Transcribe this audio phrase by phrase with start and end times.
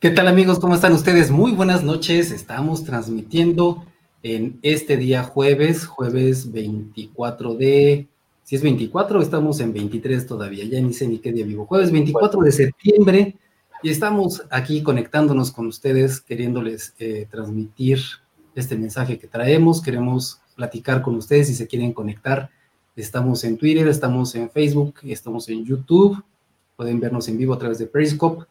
[0.00, 0.58] ¿Qué tal amigos?
[0.58, 1.30] ¿Cómo están ustedes?
[1.30, 2.30] Muy buenas noches.
[2.30, 3.84] Estamos transmitiendo
[4.22, 8.08] en este día jueves, jueves 24 de...
[8.42, 11.66] Si es 24, estamos en 23 todavía, ya ni sé ni qué día vivo.
[11.66, 13.36] Jueves 24 de septiembre
[13.82, 17.98] y estamos aquí conectándonos con ustedes, queriéndoles eh, transmitir
[18.54, 19.82] este mensaje que traemos.
[19.82, 22.48] Queremos platicar con ustedes si se quieren conectar.
[22.96, 26.24] Estamos en Twitter, estamos en Facebook, estamos en YouTube.
[26.74, 28.46] Pueden vernos en vivo a través de Periscope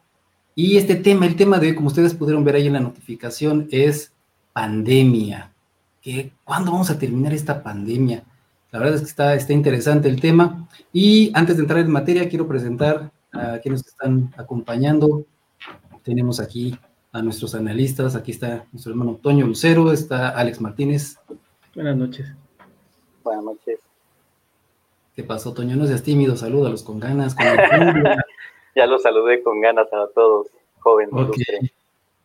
[0.62, 3.70] y este tema, el tema de hoy, como ustedes pudieron ver ahí en la notificación,
[3.72, 4.12] es
[4.52, 5.54] pandemia.
[6.02, 8.26] ¿Qué, ¿Cuándo vamos a terminar esta pandemia?
[8.70, 10.68] La verdad es que está, está interesante el tema.
[10.92, 15.26] Y antes de entrar en materia, quiero presentar a quienes están acompañando.
[16.04, 16.78] Tenemos aquí
[17.14, 18.18] a nuestros analistas.
[18.18, 21.20] Aquí está nuestro hermano Toño Lucero, está Alex Martínez.
[21.74, 22.34] Buenas noches.
[23.24, 23.80] Buenas noches.
[25.16, 25.78] ¿Qué pasó, Toño?
[25.78, 27.34] No seas tímido, salúdalos con ganas.
[27.34, 27.46] Con
[28.76, 30.48] ya los saludé con ganas a todos,
[30.80, 31.14] jóvenes.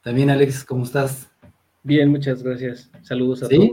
[0.03, 1.31] También, Alex, ¿cómo estás?
[1.83, 2.91] Bien, muchas gracias.
[3.03, 3.71] Saludos a todos.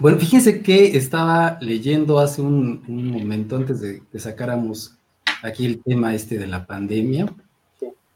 [0.00, 4.96] Bueno, fíjense que estaba leyendo hace un, momento, antes de que sacáramos
[5.42, 7.32] aquí el tema este de la pandemia.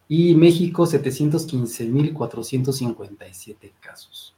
[0.08, 4.34] y México 715 mil 457 casos.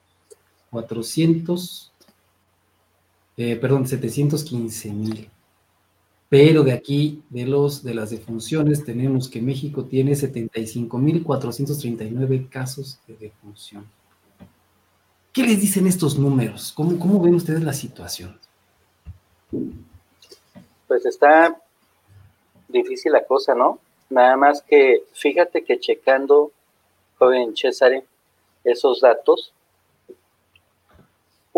[0.71, 1.93] 400,
[3.37, 5.31] eh, perdón, 715 mil.
[6.29, 13.15] Pero de aquí, de, los, de las defunciones, tenemos que México tiene 75.439 casos de
[13.17, 13.87] defunción.
[15.33, 16.73] ¿Qué les dicen estos números?
[16.75, 18.37] ¿Cómo, ¿Cómo ven ustedes la situación?
[20.89, 21.57] Pues está
[22.69, 23.79] difícil la cosa, ¿no?
[24.09, 26.51] Nada más que fíjate que checando,
[27.19, 28.03] joven César,
[28.65, 29.53] esos datos,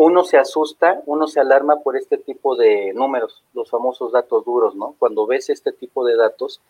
[0.01, 4.77] uno se asusta, uno se alarma por este tipo de números, los famosos datos duros,
[4.77, 4.95] ¿no?
[4.97, 6.61] Cuando ves este tipo de datos,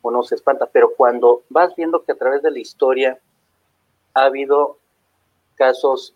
[0.00, 3.18] uno se espanta, pero cuando vas viendo que a través de la historia
[4.14, 4.76] ha habido
[5.56, 6.14] casos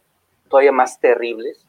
[0.48, 1.66] todavía más terribles,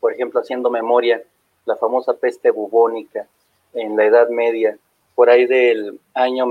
[0.00, 1.22] por ejemplo, haciendo memoria,
[1.66, 3.28] la famosa peste bubónica
[3.74, 4.78] en la Edad Media,
[5.14, 6.46] por ahí del año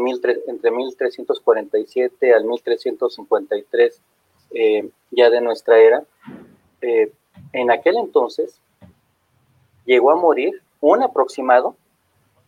[0.46, 4.00] entre 1347 al 1353
[4.52, 6.04] eh, ya de nuestra era,
[6.82, 7.12] eh,
[7.54, 8.60] en aquel entonces
[9.86, 11.76] llegó a morir un aproximado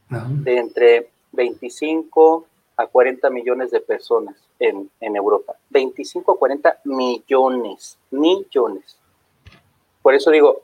[0.09, 5.55] de entre 25 a 40 millones de personas en, en, Europa.
[5.69, 8.97] 25 a 40 millones, millones.
[10.01, 10.63] Por eso digo,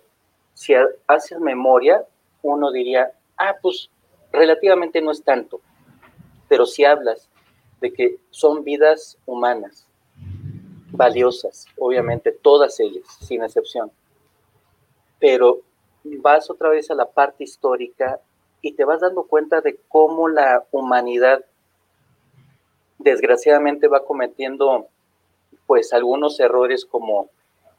[0.54, 0.74] si
[1.08, 2.04] haces memoria,
[2.42, 3.90] uno diría, ah, pues
[4.32, 5.62] relativamente no es tanto.
[6.50, 7.30] Pero si hablas
[7.80, 9.87] de que son vidas humanas,
[10.98, 13.92] valiosas, obviamente, todas ellas, sin excepción.
[15.20, 15.62] Pero
[16.04, 18.20] vas otra vez a la parte histórica
[18.62, 21.46] y te vas dando cuenta de cómo la humanidad
[22.98, 24.88] desgraciadamente va cometiendo
[25.68, 27.30] pues algunos errores como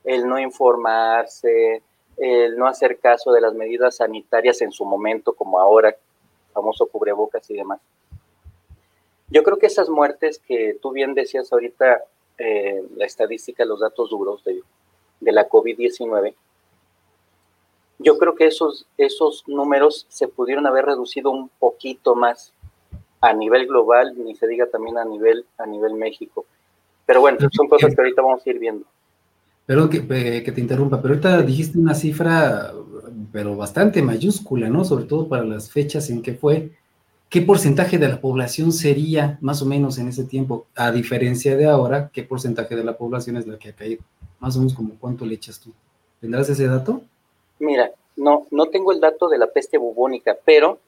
[0.04, 1.82] el no informarse,
[2.16, 5.94] el no hacer caso de las medidas sanitarias en su momento, como ahora,
[6.52, 7.80] famoso cubrebocas y demás.
[9.30, 12.02] Yo creo que esas muertes que tú bien decías ahorita
[12.38, 14.62] eh, la estadística, los datos duros de,
[15.20, 16.34] de la COVID-19,
[17.98, 22.52] yo creo que esos, esos números se pudieron haber reducido un poquito más
[23.20, 26.46] a nivel global, ni se diga también a nivel, a nivel México.
[27.04, 28.86] Pero bueno, son cosas que ahorita vamos a ir viendo.
[29.66, 30.06] Perdón que,
[30.42, 32.72] que, te interrumpa, pero ahorita dijiste una cifra,
[33.32, 34.84] pero bastante mayúscula, ¿no?
[34.84, 36.70] Sobre todo para las fechas en que fue.
[37.28, 40.66] ¿Qué porcentaje de la población sería más o menos en ese tiempo?
[40.74, 44.02] A diferencia de ahora, ¿qué porcentaje de la población es la que ha caído?
[44.38, 45.72] Más o menos como cuánto le echas tú.
[46.22, 47.02] ¿Tendrás ese dato?
[47.58, 50.78] Mira, no, no tengo el dato de la peste bubónica, pero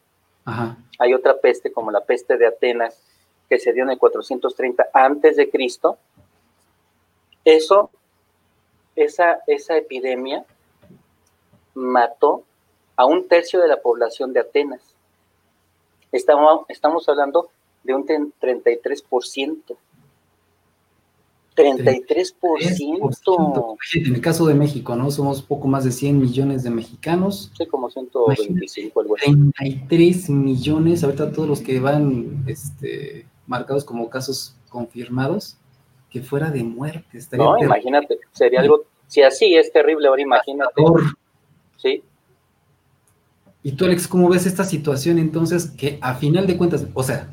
[0.98, 2.96] hay otra peste como la peste de Atenas
[3.48, 5.98] que se dio en el 430 antes de Cristo.
[7.44, 7.90] Eso,
[8.96, 10.44] esa, esa epidemia
[11.74, 12.44] mató
[12.96, 14.80] a un tercio de la población de Atenas.
[16.12, 17.50] Estamos, estamos hablando
[17.82, 19.76] de un 33%.
[21.56, 23.76] 33%.
[23.94, 25.10] En el caso de México, ¿no?
[25.10, 27.52] Somos poco más de 100 millones de mexicanos.
[27.56, 29.00] Sí, como 125.
[29.00, 35.58] Algo 33 millones, ahorita todos los que van este, marcados como casos confirmados,
[36.08, 37.18] que fuera de muerte.
[37.32, 40.82] no, imagínate, sería algo, si así es terrible, ahora imagínate.
[41.76, 42.02] Sí.
[43.62, 47.28] Y tú, Alex, ¿cómo ves esta situación entonces que a final de cuentas, o sea,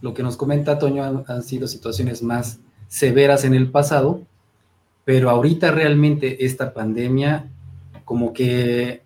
[0.00, 4.22] lo que nos comenta Toño han sido situaciones más severas en el pasado,
[5.04, 7.50] pero ahorita realmente esta pandemia,
[8.04, 9.02] como que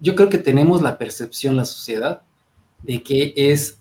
[0.00, 2.22] yo creo que tenemos la percepción, la sociedad,
[2.82, 3.78] de que es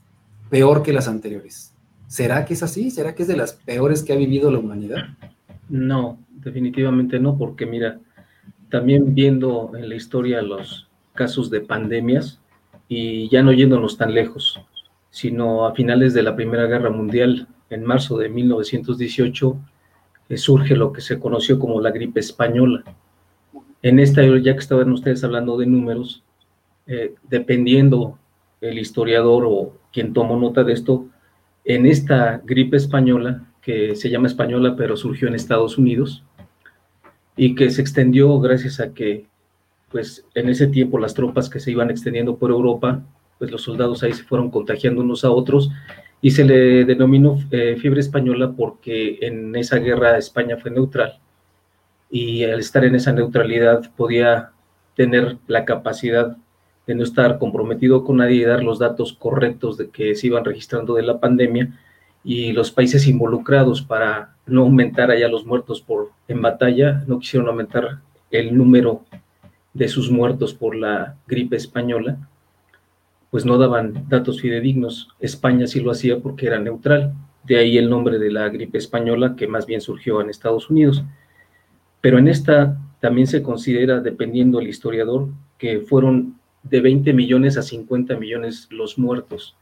[0.50, 1.74] peor que las anteriores.
[2.08, 2.92] ¿Será que es así?
[2.92, 5.06] ¿Será que es de las peores que ha vivido la humanidad?
[5.70, 8.00] No, definitivamente no, porque mira,
[8.70, 10.89] también viendo en la historia los
[11.20, 12.40] casos de pandemias
[12.88, 14.58] y ya no yéndonos tan lejos,
[15.10, 19.60] sino a finales de la Primera Guerra Mundial, en marzo de 1918
[20.30, 22.86] eh, surge lo que se conoció como la gripe española.
[23.82, 26.24] En esta, ya que estaban ustedes hablando de números,
[26.88, 28.18] eh, dependiendo
[28.62, 31.06] el historiador o quien tomó nota de esto,
[31.66, 36.24] en esta gripe española, que se llama española pero surgió en Estados Unidos,
[37.36, 39.28] y que se extendió gracias a que,
[39.92, 43.02] pues en ese tiempo las tropas que se iban extendiendo por Europa,
[43.38, 45.72] pues los soldados ahí se fueron contagiando unos a otros
[46.22, 51.20] y se le denominó eh, fiebre española porque en esa guerra España fue neutral
[52.10, 54.52] y al estar en esa neutralidad podía
[54.96, 56.36] tener la capacidad
[56.86, 60.44] de no estar comprometido con nadie y dar los datos correctos de que se iban
[60.44, 61.80] registrando de la pandemia
[62.24, 67.48] y los países involucrados para no aumentar allá los muertos por en batalla no quisieron
[67.48, 68.00] aumentar
[68.32, 69.04] el número
[69.80, 72.20] de sus muertos por la gripe española
[73.30, 75.10] pues no daban datos fidedignos.
[75.20, 77.14] España sí lo hacía porque era neutral.
[77.44, 81.04] De ahí el nombre de la gripe española, que más bien surgió en Estados Unidos.
[82.02, 87.62] Pero en esta también se considera, dependiendo del historiador, que fueron de 20 millones a
[87.62, 89.56] 50 millones los muertos.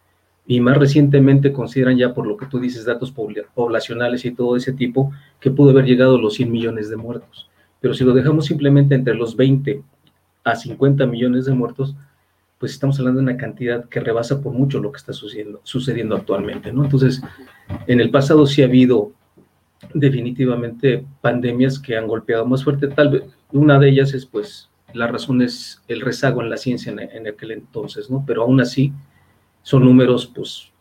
[0.45, 4.71] Y más recientemente consideran ya por lo que tú dices, datos poblacionales y todo ese
[4.71, 5.11] tipo,
[5.41, 7.49] que pudo haber llegado a los 100 millones de muertos.
[7.81, 9.83] Pero si lo dejamos simplemente entre los 20
[10.51, 11.95] a 50 millones de muertos,
[12.57, 16.15] pues estamos hablando de una cantidad que rebasa por mucho lo que está sucediendo, sucediendo
[16.15, 16.83] actualmente, ¿no?
[16.83, 17.21] Entonces,
[17.85, 19.11] en el pasado sí ha habido
[19.93, 25.07] definitivamente pandemias que han golpeado más fuerte, tal vez una de ellas es pues la
[25.07, 28.23] razón es el rezago en la ciencia en, en aquel entonces, ¿no?
[28.25, 28.91] Pero aún así
[29.61, 30.71] son números pues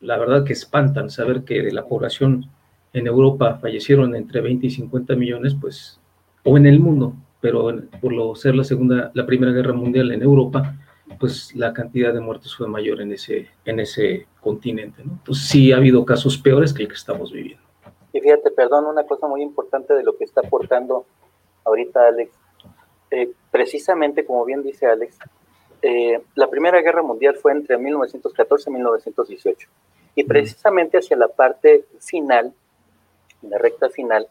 [0.00, 2.48] la verdad que espantan saber que de la población
[2.92, 6.00] en Europa fallecieron entre 20 y 50 millones, pues,
[6.44, 7.14] o en el mundo,
[7.46, 10.74] pero por lo ser la segunda, la primera guerra mundial en Europa,
[11.20, 15.04] pues la cantidad de muertes fue mayor en ese, en ese continente.
[15.04, 15.12] ¿no?
[15.12, 17.62] Entonces sí ha habido casos peores que el que estamos viviendo.
[18.12, 21.06] Y fíjate, perdón, una cosa muy importante de lo que está aportando
[21.64, 22.32] ahorita Alex.
[23.12, 25.16] Eh, precisamente, como bien dice Alex,
[25.82, 29.68] eh, la Primera Guerra Mundial fue entre 1914 y 1918.
[30.16, 32.52] Y precisamente hacia la parte final,
[33.42, 34.26] la recta final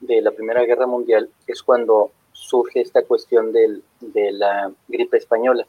[0.00, 5.66] de la Primera Guerra Mundial, es cuando surge esta cuestión del, de la gripe española.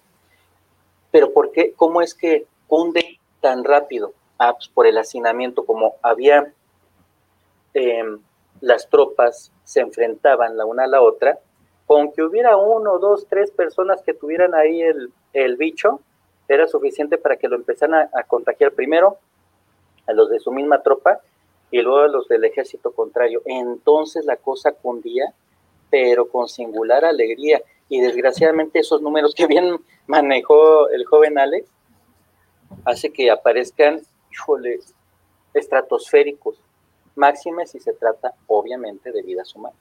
[1.12, 1.74] Pero ¿por qué?
[1.76, 4.14] ¿Cómo es que cunde tan rápido?
[4.38, 6.54] Ah, pues por el hacinamiento, como había
[7.74, 8.20] em,
[8.62, 11.40] las tropas se enfrentaban la una a la otra,
[11.86, 16.02] con que hubiera uno, dos, tres personas que tuvieran ahí el, bicho,
[16.48, 19.18] era suficiente para que lo empezaran a, contagiar primero
[20.06, 21.20] a los de su misma tropa
[21.72, 23.42] y luego a los del ejército contrario.
[23.46, 25.34] Entonces la cosa cundía,
[25.90, 31.68] pero con singular alegría y desgraciadamente esos números que bien manejó el joven Alex
[32.86, 34.02] hace que aparezcan,
[34.32, 34.80] híjole,
[35.54, 36.62] estratosféricos,
[37.16, 39.80] máximes si se trata obviamente de vidas humanas.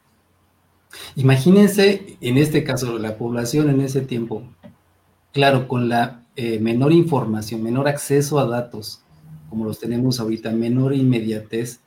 [1.16, 4.42] Imagínense en este caso la población en ese tiempo,
[5.32, 9.02] claro, con la eh, menor información, menor acceso a datos,
[9.50, 11.80] como los tenemos ahorita, menor inmediatez,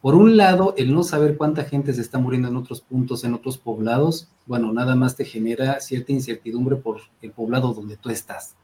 [0.00, 3.34] por un lado, el no saber cuánta gente se está muriendo en otros puntos, en
[3.34, 8.56] otros poblados, bueno, nada más te genera cierta incertidumbre por el poblado donde tú estás.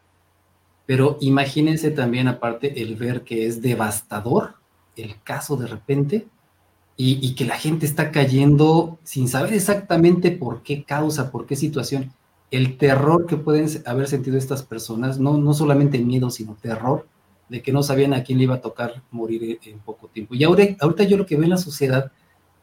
[0.87, 4.55] Pero imagínense también aparte el ver que es devastador
[4.97, 6.27] el caso de repente
[6.97, 12.13] y, que la gente está cayendo sin saber exactamente por qué causa, por qué situación.
[12.51, 17.07] El terror que pueden haber sentido estas personas, no, no solamente miedo, sino terror,
[17.49, 20.35] de que no sabían a quién le iba a tocar morir en poco tiempo.
[20.35, 22.11] Y ahora, ahorita yo lo que veo en la sociedad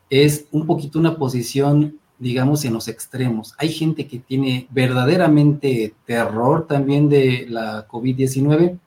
[0.09, 3.53] es un poquito una posición, digamos, en los extremos.
[3.57, 8.77] Hay gente que tiene verdaderamente terror también de la COVID-19,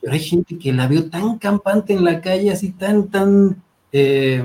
[0.00, 4.42] pero hay gente que la veo tan campante en la calle, así tan, tan, eh,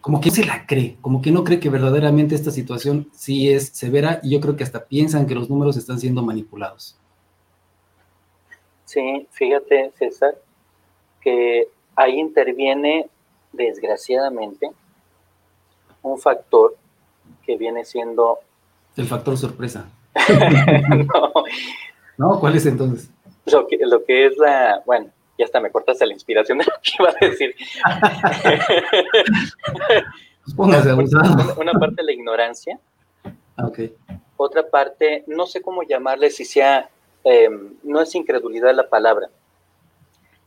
[0.00, 3.68] como que se la cree, como que no cree que verdaderamente esta situación sí es
[3.68, 6.98] severa y yo creo que hasta piensan que los números están siendo manipulados.
[8.92, 10.34] Sí, fíjate, César,
[11.22, 13.08] que ahí interviene,
[13.50, 14.70] desgraciadamente,
[16.02, 16.76] un factor
[17.42, 18.40] que viene siendo...
[18.94, 19.88] El factor sorpresa.
[21.14, 21.32] no.
[22.18, 22.38] no.
[22.38, 23.08] ¿cuál es entonces?
[23.46, 25.08] Lo que, lo que es la, bueno,
[25.38, 27.54] ya hasta me cortaste la inspiración de lo que iba a decir.
[30.58, 30.94] una,
[31.56, 32.78] una, parte de la ignorancia.
[33.56, 33.96] Ah, okay.
[34.36, 36.90] Otra parte, no sé cómo llamarle, si sea
[37.24, 39.30] Em, no es incredulidad la palabra,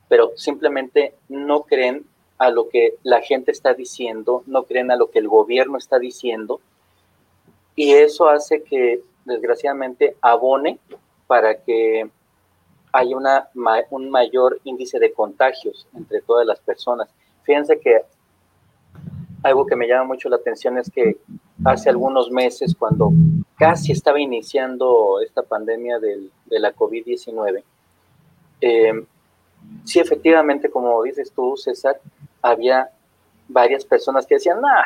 [0.09, 2.05] pero simplemente no creen
[2.37, 5.99] a lo que la gente está diciendo, no creen a lo que el gobierno está
[5.99, 6.59] diciendo,
[7.75, 10.79] y eso hace que desgraciadamente abone
[11.27, 12.09] para que
[12.91, 13.49] haya una,
[13.89, 17.09] un mayor índice de contagios entre todas las personas.
[17.43, 18.01] Fíjense que
[19.43, 21.17] algo que me llama mucho la atención es que
[21.63, 23.11] hace algunos meses, cuando
[23.57, 27.63] casi estaba iniciando esta pandemia del, de la COVID-19,
[28.61, 29.05] eh,
[29.83, 31.99] sí, efectivamente, como dices tú, César,
[32.41, 32.89] había
[33.47, 34.83] varias personas que decían, nah,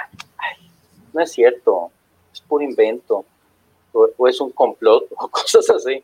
[1.14, 1.92] no es cierto,
[2.32, 3.26] es puro invento,
[3.94, 6.04] o, es un complot, o cosas así.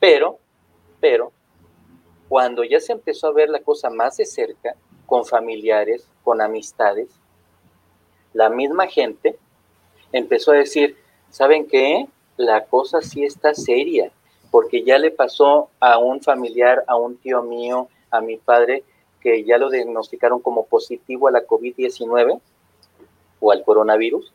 [0.00, 0.38] Pero,
[1.00, 1.32] pero,
[2.28, 4.74] cuando ya se empezó a ver la cosa más de cerca,
[5.06, 7.08] con familiares, con amistades,
[8.32, 9.38] la misma gente
[10.18, 10.96] empezó a decir,
[11.30, 12.06] ¿saben qué?
[12.36, 14.10] La cosa sí está seria,
[14.50, 18.84] porque ya le pasó a un familiar, a un tío mío, a mi padre,
[19.20, 22.40] que ya lo diagnosticaron como positivo a la COVID-19
[23.40, 24.32] o al coronavirus.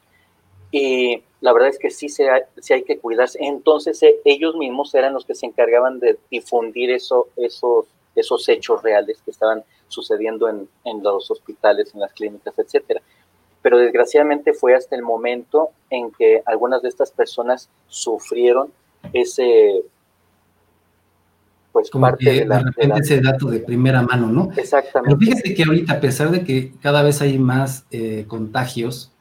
[0.71, 3.39] Y la verdad es que sí, se hay que cuidarse.
[3.41, 7.85] Entonces eh, ellos mismos eran los que se encargaban de difundir eso, esos,
[8.15, 13.01] esos hechos reales que estaban sucediendo en, en los hospitales, en las clínicas, etcétera
[13.61, 18.71] pero desgraciadamente fue hasta el momento en que algunas de estas personas sufrieron
[19.13, 19.83] ese
[21.71, 24.49] pues Como parte de, la, repente ese dato de primera mano, ¿no?
[24.57, 25.15] Exactamente.
[25.17, 29.13] Pero fíjate que ahorita, a pesar de que cada vez hay más eh, contagios,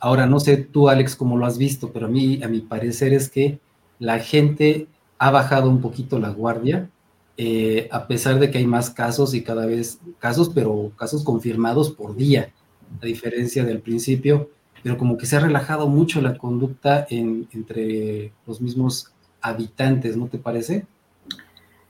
[0.00, 3.12] ahora no sé tú, Alex, cómo lo has visto, pero a mí, a mi parecer
[3.12, 3.58] es que
[3.98, 4.86] la gente
[5.18, 6.88] ha bajado un poquito la guardia,
[7.36, 11.90] eh, a pesar de que hay más casos y cada vez casos, pero casos confirmados
[11.90, 12.52] por día
[13.00, 14.50] a diferencia del principio,
[14.82, 20.38] pero como que se ha relajado mucho la conducta entre los mismos habitantes, ¿no te
[20.38, 20.86] parece?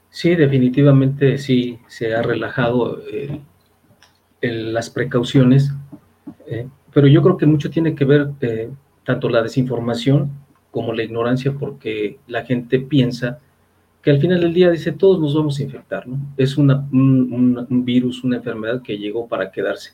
[0.09, 3.39] Sí, definitivamente sí, se ha relajado eh,
[4.41, 5.71] las precauciones,
[6.47, 8.69] eh, pero yo creo que mucho tiene que ver eh,
[9.05, 10.31] tanto la desinformación
[10.71, 13.39] como la ignorancia, porque la gente piensa
[14.01, 16.17] que al final del día dice todos nos vamos a infectar, ¿no?
[16.37, 19.93] Es un, un virus, una enfermedad que llegó para quedarse.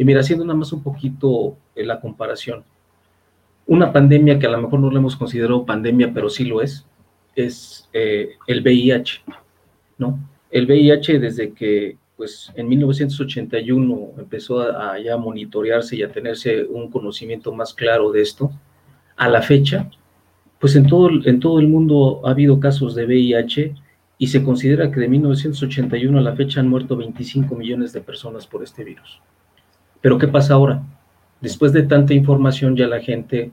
[0.00, 2.64] Y mira, haciendo nada más un poquito eh, la comparación,
[3.66, 6.86] una pandemia que a lo mejor no lo hemos considerado pandemia, pero sí lo es,
[7.36, 9.20] es eh, el VIH,
[9.98, 10.18] ¿no?
[10.50, 16.90] El VIH desde que, pues, en 1981 empezó a, ya monitorearse y a tenerse un
[16.90, 18.50] conocimiento más claro de esto,
[19.18, 19.90] a la fecha,
[20.58, 23.74] pues en todo, en todo el mundo ha habido casos de VIH
[24.16, 28.46] y se considera que de 1981 a la fecha han muerto 25 millones de personas
[28.46, 29.20] por este virus.
[30.00, 30.82] Pero ¿qué pasa ahora?
[31.40, 33.50] Después de tanta información ya la gente,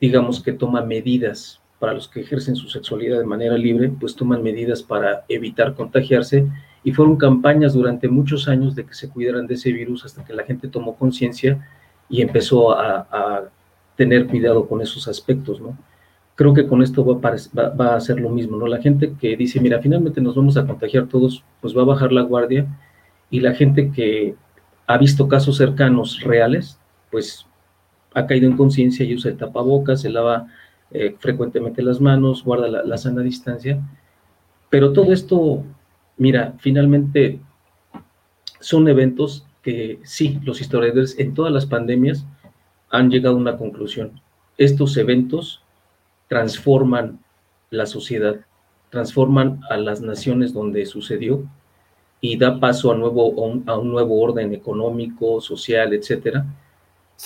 [0.00, 4.42] digamos que toma medidas para los que ejercen su sexualidad de manera libre, pues toman
[4.42, 6.46] medidas para evitar contagiarse
[6.84, 10.32] y fueron campañas durante muchos años de que se cuidaran de ese virus hasta que
[10.32, 11.66] la gente tomó conciencia
[12.08, 13.48] y empezó a,
[13.96, 15.76] tener cuidado con esos aspectos, ¿no?
[16.34, 18.66] Creo que con esto va a, va a ser lo mismo, ¿no?
[18.66, 22.10] La gente que dice, mira, finalmente nos vamos a contagiar todos, pues va a bajar
[22.10, 22.66] la guardia
[23.28, 24.34] y la gente que
[24.86, 26.78] ha visto casos cercanos reales,
[27.10, 27.46] pues
[28.14, 30.48] ha caído en conciencia y usa el tapabocas, se lava
[30.90, 33.80] eh, frecuentemente las manos, guarda la, sana distancia.
[34.68, 35.64] Pero todo esto,
[36.16, 37.40] mira, finalmente
[38.60, 42.26] son eventos que sí, los historiadores en todas las pandemias
[42.90, 44.20] han llegado a una conclusión.
[44.58, 45.62] Estos eventos
[46.28, 47.20] transforman
[47.70, 48.36] la sociedad,
[48.90, 51.48] transforman a las naciones donde sucedió
[52.24, 53.34] y da paso a, nuevo,
[53.66, 56.46] a, un, nuevo orden económico, social, etcétera.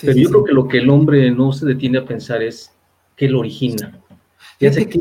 [0.00, 2.72] Pero yo creo que lo que el hombre no se detiene a pensar es
[3.14, 4.00] qué lo origina.
[4.58, 5.00] Fíjate que,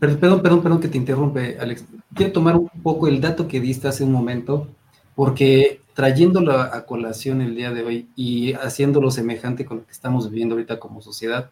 [0.00, 1.84] perdón, perdón, perdón que te interrumpe, Alex.
[2.14, 4.68] Quiero tomar un poco el dato que diste hace un momento,
[5.14, 10.30] porque trayéndolo a colación el día de hoy y haciéndolo semejante con lo que estamos
[10.30, 11.50] viviendo ahorita como sociedad,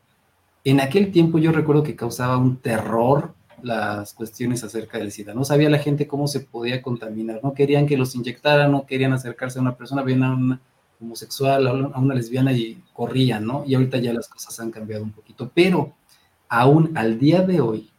[0.64, 5.34] en aquel tiempo yo recuerdo que causaba un terror las cuestiones acerca del SIDA.
[5.34, 9.12] No sabía la gente cómo se podía contaminar, no querían que los inyectaran, no querían
[9.12, 10.60] acercarse a una persona, veían a una
[11.00, 13.64] homosexual, a una lesbiana y corrían, ¿no?
[13.66, 15.94] Y ahorita ya las cosas han cambiado un poquito, pero
[16.48, 17.90] aún al día de hoy,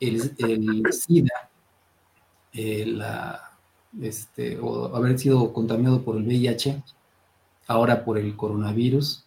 [0.00, 0.20] el,
[0.92, 1.50] SIDA,
[2.52, 2.98] eh,
[4.00, 6.82] este, o haber sido contaminado por el VIH,
[7.66, 9.25] ahora por el coronavirus,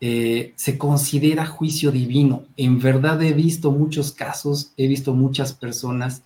[0.00, 2.44] eh, se considera juicio divino.
[2.56, 6.22] En verdad he visto muchos casos, he visto muchas personas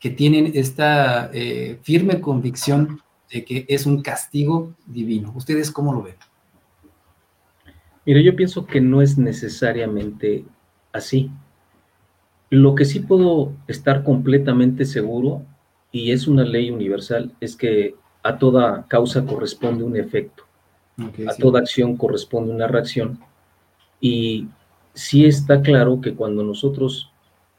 [0.00, 3.00] que tienen esta eh, firme convicción
[3.30, 5.32] de que es un castigo divino.
[5.36, 6.16] ¿Ustedes cómo lo ven?
[8.04, 10.44] Mire, yo pienso que no es necesariamente
[10.92, 11.30] así.
[12.50, 15.46] Lo que sí puedo estar completamente seguro,
[15.92, 20.44] y es una ley universal, es que a toda causa corresponde un efecto
[21.28, 23.18] a toda acción corresponde una reacción.
[24.00, 24.48] Y
[24.94, 27.10] sí está claro que cuando nosotros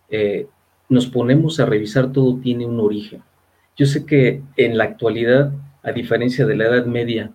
[0.09, 0.47] eh,
[0.89, 3.23] nos ponemos a revisar, todo tiene un origen.
[3.75, 7.31] Yo sé que en la actualidad, a diferencia de la Edad Media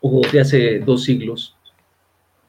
[0.00, 1.56] o de hace dos siglos,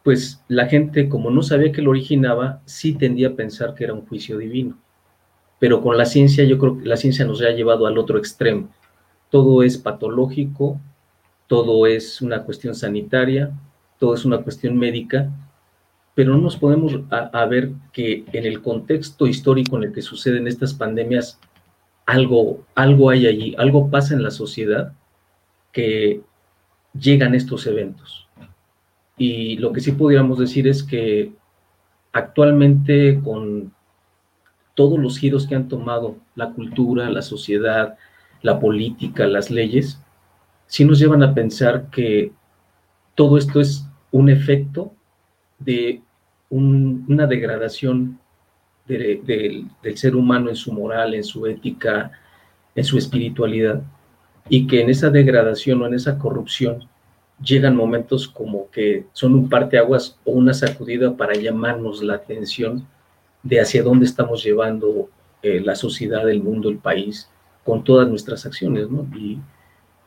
[0.03, 3.93] pues la gente, como no sabía que lo originaba, sí tendía a pensar que era
[3.93, 4.77] un juicio divino.
[5.59, 8.69] Pero con la ciencia, yo creo que la ciencia nos ha llevado al otro extremo.
[9.29, 10.79] Todo es patológico,
[11.47, 13.51] todo es una cuestión sanitaria,
[13.99, 15.29] todo es una cuestión médica,
[16.15, 20.47] pero no nos podemos a, ver que en el contexto histórico en el que suceden
[20.47, 21.39] estas pandemias,
[22.05, 24.93] algo, algo hay allí, algo pasa en la sociedad
[25.71, 26.21] que
[26.97, 28.27] llegan estos eventos.
[29.17, 31.33] Y lo que sí pudiéramos decir es que
[32.11, 33.73] actualmente con
[34.75, 37.97] todos los giros que han tomado la cultura, la sociedad,
[38.41, 40.02] la política, las leyes,
[40.73, 42.31] sí nos llevan a pensar que
[43.13, 44.91] todo esto es un efecto
[45.59, 46.01] de
[46.49, 48.19] una degradación
[48.87, 52.11] del ser humano en su moral, en su ética,
[52.73, 53.83] en su espiritualidad,
[54.49, 56.89] y que en esa degradación o en esa corrupción
[57.39, 62.87] llegan momentos como que son un parteaguas o una sacudida para llamarnos la atención
[63.43, 65.07] de hacia dónde estamos llevando
[65.43, 67.29] eh, la sociedad, el mundo, el país,
[67.63, 69.05] con todas nuestras acciones, ¿no?
[69.15, 69.37] Y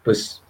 [0.03, 0.43] pues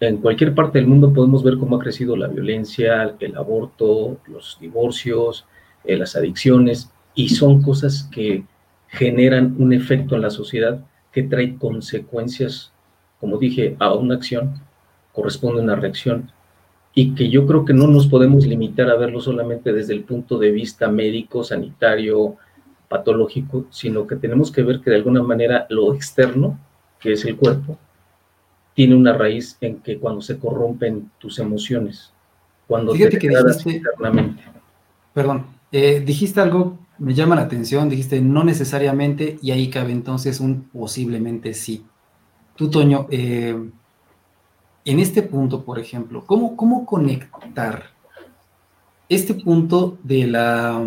[0.00, 4.58] en cualquier parte del mundo podemos ver cómo ha crecido la violencia, el aborto, los
[4.60, 5.46] divorcios,
[5.84, 8.44] eh, las adicciones, y son cosas que
[8.88, 12.72] generan un efecto en la sociedad que trae consecuencias,
[13.20, 14.60] como dije, a una acción
[15.16, 16.30] corresponde una reacción,
[16.94, 20.38] y que yo creo que no nos podemos limitar a verlo solamente desde el punto
[20.38, 22.36] de vista médico, sanitario,
[22.88, 26.60] patológico, sino que tenemos que ver que de alguna manera lo externo,
[27.00, 27.78] que es el cuerpo,
[28.76, 32.12] tiene una raíz en que cuando se corrompen tus emociones,
[32.68, 34.42] cuando Fíjate te que dijiste, internamente.
[35.14, 40.40] Perdón, eh, dijiste algo, me llama la atención, dijiste no necesariamente, y ahí cabe entonces
[40.40, 41.86] un posiblemente sí.
[42.54, 43.58] Tú, Toño, eh,
[44.84, 47.84] en este punto, por ejemplo, ¿cómo, ¿cómo conectar
[49.08, 50.84] este punto de la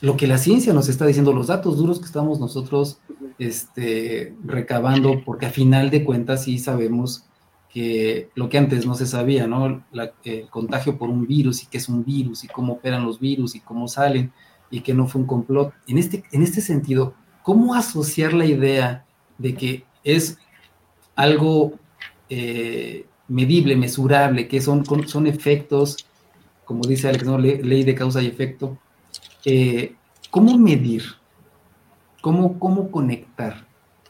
[0.00, 2.98] lo que la ciencia nos está diciendo, los datos duros que estamos nosotros
[3.38, 7.25] este, recabando, porque a final de cuentas sí sabemos
[8.34, 9.82] lo que antes no se sabía, ¿no?
[10.24, 13.54] el contagio por un virus y qué es un virus y cómo operan los virus
[13.54, 14.32] y cómo salen
[14.70, 15.74] y que no fue un complot.
[15.86, 17.12] En este, en este sentido,
[17.42, 19.04] ¿cómo asociar la idea
[19.36, 20.38] de que es
[21.14, 21.74] algo
[22.30, 26.06] eh, medible, mesurable, que son, son efectos,
[26.64, 27.36] como dice Alex, ¿no?
[27.36, 28.78] ley de causa y efecto?
[29.44, 29.94] Eh,
[30.30, 31.04] ¿Cómo medir?
[32.22, 33.66] ¿Cómo, ¿Cómo conectar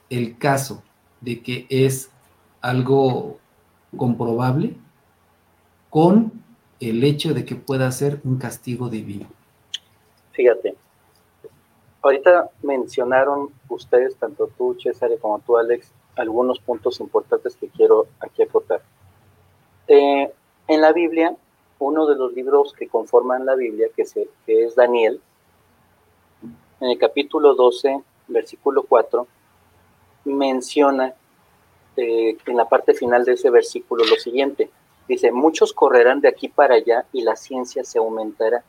[0.09, 0.85] el caso
[1.21, 2.11] de que es
[2.61, 3.41] algo
[3.97, 4.77] comprobable
[5.91, 6.33] con
[6.81, 9.27] el hecho de que pueda ser un castigo divino?
[10.33, 10.77] Fíjate,
[12.03, 18.43] ahorita mencionaron ustedes, tanto tú, César, como tú, Alex, algunos puntos importantes que quiero aquí
[18.43, 18.83] acotar.
[19.89, 20.31] Eh,
[20.69, 21.37] en la Biblia,
[21.79, 25.21] uno de los libros que conforman la Biblia, que, se, que es Daniel,
[26.81, 29.27] en el capítulo 12, versículo 4,
[30.25, 31.15] menciona
[31.97, 34.71] eh, en la parte final de ese versículo lo siguiente.
[35.09, 38.65] Dice, muchos correrán de aquí para allá y la ciencia se aumentará.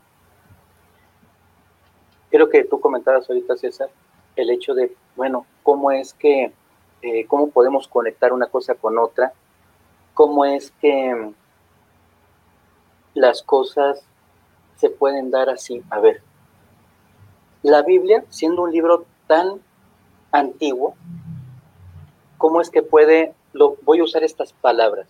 [2.29, 3.89] Creo que tú comentabas ahorita, César,
[4.35, 6.51] el hecho de, bueno, cómo es que,
[7.01, 9.33] eh, cómo podemos conectar una cosa con otra,
[10.13, 11.31] cómo es que
[13.13, 14.03] las cosas
[14.75, 15.81] se pueden dar así.
[15.89, 16.21] A ver,
[17.63, 19.59] la Biblia, siendo un libro tan
[20.31, 20.95] antiguo,
[22.37, 25.07] ¿cómo es que puede, lo, voy a usar estas palabras,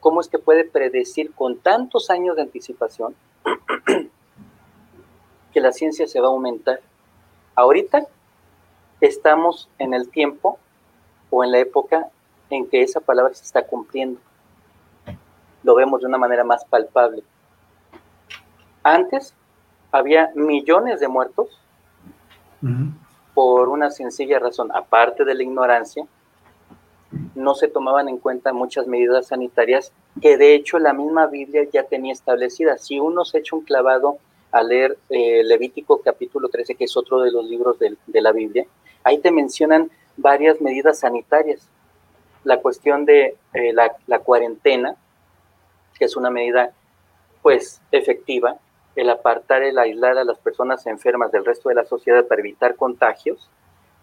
[0.00, 3.14] cómo es que puede predecir con tantos años de anticipación
[5.52, 6.80] que la ciencia se va a aumentar?
[7.54, 8.06] Ahorita
[9.00, 10.58] estamos en el tiempo
[11.30, 12.08] o en la época
[12.50, 14.20] en que esa palabra se está cumpliendo.
[15.62, 17.22] Lo vemos de una manera más palpable.
[18.82, 19.34] Antes
[19.90, 21.48] había millones de muertos
[23.34, 26.06] por una sencilla razón, aparte de la ignorancia,
[27.38, 31.84] no se tomaban en cuenta muchas medidas sanitarias que de hecho la misma Biblia ya
[31.84, 32.84] tenía establecidas.
[32.84, 34.18] Si uno se echa un clavado
[34.50, 38.66] a leer eh, Levítico capítulo 13, que es otro de los libros de, la Biblia,
[39.04, 41.68] ahí te mencionan varias medidas sanitarias.
[42.42, 44.96] La cuestión de eh, la, la cuarentena,
[45.96, 46.72] que es una medida
[47.42, 48.58] pues efectiva,
[48.96, 52.74] el apartar, el aislar a las personas enfermas del resto de la sociedad para evitar
[52.74, 53.48] contagios,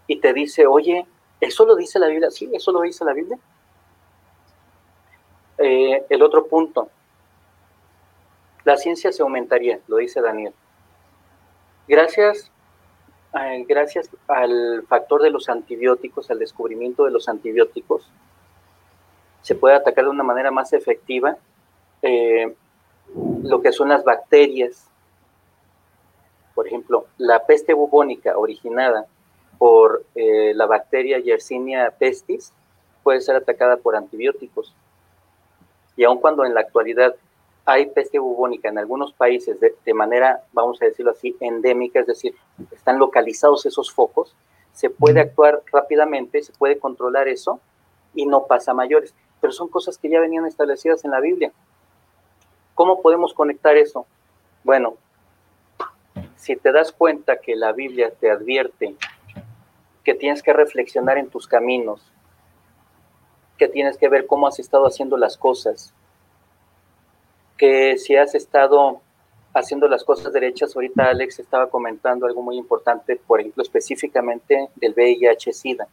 [0.07, 1.05] y te dice, oye,
[1.39, 2.31] ¿eso lo dice la Biblia?
[2.31, 3.37] Sí, eso lo dice la Biblia.
[5.57, 6.89] Eh, el otro punto,
[8.63, 10.53] la ciencia se aumentaría, lo dice Daniel.
[11.87, 12.51] Gracias,
[13.39, 18.09] eh, gracias al factor de los antibióticos, al descubrimiento de los antibióticos,
[19.41, 21.37] se puede atacar de una manera más efectiva
[22.01, 22.55] eh,
[23.43, 24.89] lo que son las bacterias.
[26.55, 29.05] Por ejemplo, la peste bubónica originada
[29.57, 32.53] por eh, la bacteria Yersinia pestis
[33.03, 34.73] puede ser atacada por antibióticos.
[35.95, 37.15] Y aun cuando en la actualidad
[37.65, 42.07] hay peste bubónica en algunos países de, de, manera, vamos a decirlo así, endémica, es
[42.07, 42.35] decir,
[42.71, 44.35] están localizados esos focos,
[44.73, 47.59] se puede actuar rápidamente, se puede controlar eso
[48.13, 49.13] y no pasa a mayores.
[49.39, 51.51] Pero son cosas que ya venían establecidas en la Biblia.
[52.73, 54.05] ¿Cómo podemos conectar eso?
[54.63, 54.97] Bueno,
[56.35, 58.95] si te das cuenta que la Biblia te advierte
[60.05, 62.13] que tienes que reflexionar en tus caminos,
[63.57, 65.93] que tienes que ver cómo has estado haciendo las cosas,
[67.57, 69.01] que si has estado
[69.53, 74.93] haciendo las cosas derechas, ahorita Alex estaba comentando algo muy importante, por ejemplo, específicamente del
[74.93, 75.87] VIH-Sida.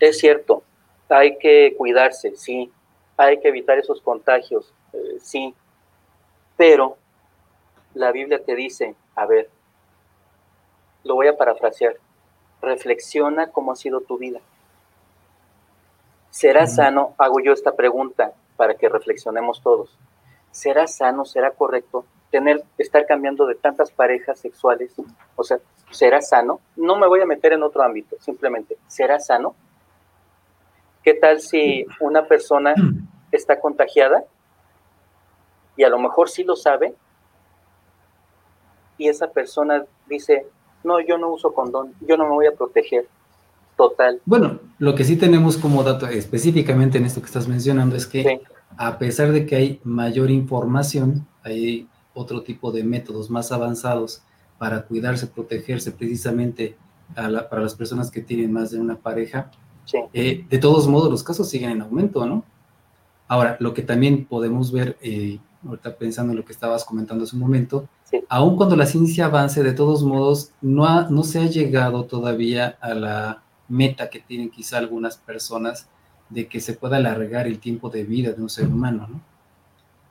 [0.00, 0.64] Es cierto,
[1.08, 2.72] hay que cuidarse, sí,
[3.16, 5.54] hay que evitar esos contagios, eh, sí,
[6.56, 6.96] pero
[7.92, 9.50] la Biblia te dice, a ver,
[11.04, 11.96] lo voy a parafrasear,
[12.60, 14.40] reflexiona cómo ha sido tu vida.
[16.30, 17.14] ¿Será sano?
[17.18, 19.96] Hago yo esta pregunta para que reflexionemos todos.
[20.50, 24.92] ¿Será sano, será correcto tener, estar cambiando de tantas parejas sexuales?
[25.36, 25.58] O sea,
[25.90, 26.60] ¿será sano?
[26.74, 29.54] No me voy a meter en otro ámbito, simplemente, ¿será sano?
[31.04, 32.74] ¿Qué tal si una persona
[33.30, 34.24] está contagiada
[35.76, 36.94] y a lo mejor sí lo sabe
[38.96, 40.46] y esa persona dice,
[40.84, 43.06] no, yo no uso condón, yo no me voy a proteger.
[43.76, 44.20] Total.
[44.24, 48.40] Bueno, lo que sí tenemos como dato específicamente en esto que estás mencionando es que
[48.76, 54.22] a pesar de que hay mayor información, hay otro tipo de métodos más avanzados
[54.58, 56.76] para cuidarse, protegerse precisamente
[57.14, 59.50] para las personas que tienen más de una pareja.
[60.12, 62.44] Eh, de todos modos, los casos siguen en aumento, ¿no?
[63.28, 67.36] Ahora, lo que también podemos ver, eh, ahorita pensando en lo que estabas comentando hace
[67.36, 67.88] un momento,
[68.28, 72.94] aun cuando la ciencia avance, de todos modos, no, no se ha llegado todavía a
[72.94, 75.88] la meta que tienen quizá algunas personas
[76.28, 79.20] de que se pueda alargar el tiempo de vida de un ser humano, ¿no?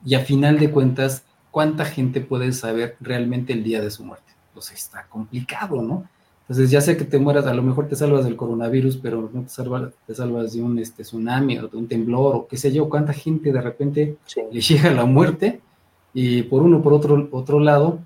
[0.04, 4.32] Y a final de cuentas, ¿cuánta gente puede saber realmente el día de su muerte?
[4.52, 6.08] Pues está complicado, ¿no?
[6.44, 9.42] Entonces, ya sé que te mueras, a lo mejor te salvas del coronavirus, pero no
[9.42, 12.70] te salvas, te salvas de un este, tsunami o de un temblor o qué sé
[12.70, 14.18] yo, cuánta gente de repente
[14.52, 15.60] le llega la muerte.
[16.12, 17.98] Y por uno por otro, otro lado,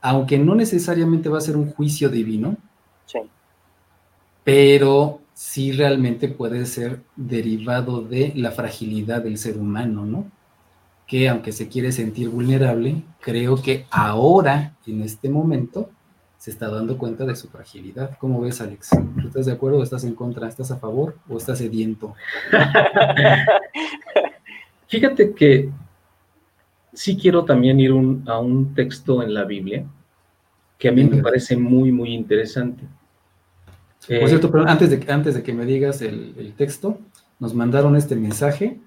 [0.00, 2.56] aunque no necesariamente va a ser un juicio divino,
[4.44, 10.24] pero sí realmente puede ser derivado de la fragilidad del ser humano, ¿no?
[11.06, 15.90] Que aunque se quiere sentir vulnerable, creo que ahora, en este momento,
[16.42, 18.18] se está dando cuenta de su fragilidad.
[18.18, 18.90] ¿Cómo ves, Alex?
[19.24, 20.48] ¿Estás de acuerdo o estás en contra?
[20.48, 22.16] ¿Estás a favor o estás sediento?
[24.88, 25.70] Fíjate que
[26.92, 27.92] sí quiero también ir
[28.26, 29.84] a un texto en la Biblia
[30.80, 32.82] que a mí me parece muy, muy interesante.
[34.08, 36.98] Por cierto, pero antes de, antes de que me digas el, texto,
[37.38, 38.80] nos mandaron este mensaje.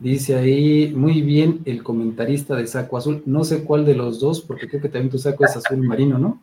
[0.00, 3.22] Dice ahí, muy bien, el comentarista de saco azul.
[3.26, 6.18] No sé cuál de los dos, porque creo que también tu saco es azul marino,
[6.18, 6.42] ¿no?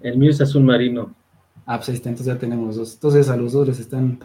[0.00, 1.14] El mío es azul marino.
[1.66, 2.94] Ah, pues ahí está, entonces ya tenemos dos.
[2.94, 4.18] Entonces a los dos les están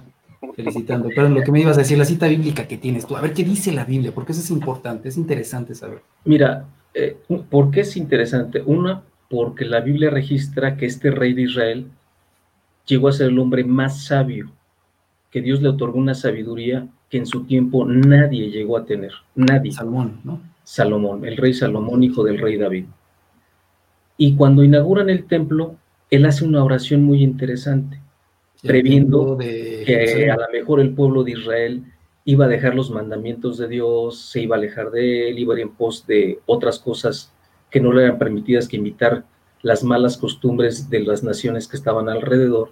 [0.56, 1.10] felicitando.
[1.10, 3.34] Pero lo que me ibas a decir, la cita bíblica que tienes tú, a ver
[3.34, 6.02] qué dice la Biblia, porque eso es importante, es interesante saber.
[6.24, 7.18] Mira, eh,
[7.50, 8.62] ¿por qué es interesante?
[8.66, 11.88] Una, porque la Biblia registra que este rey de Israel
[12.86, 14.52] llegó a ser el hombre más sabio,
[15.32, 19.72] que Dios le otorgó una sabiduría que en su tiempo nadie llegó a tener, nadie.
[19.72, 20.42] Salomón, ¿no?
[20.64, 22.86] Salomón, el rey Salomón, hijo del rey David.
[24.18, 25.76] Y cuando inauguran el templo,
[26.10, 28.00] él hace una oración muy interesante,
[28.62, 31.84] previendo que a lo mejor el pueblo de Israel
[32.24, 35.58] iba a dejar los mandamientos de Dios, se iba a alejar de él, iba a
[35.58, 37.32] ir en pos de otras cosas
[37.70, 39.26] que no le eran permitidas que imitar
[39.62, 42.72] las malas costumbres de las naciones que estaban alrededor,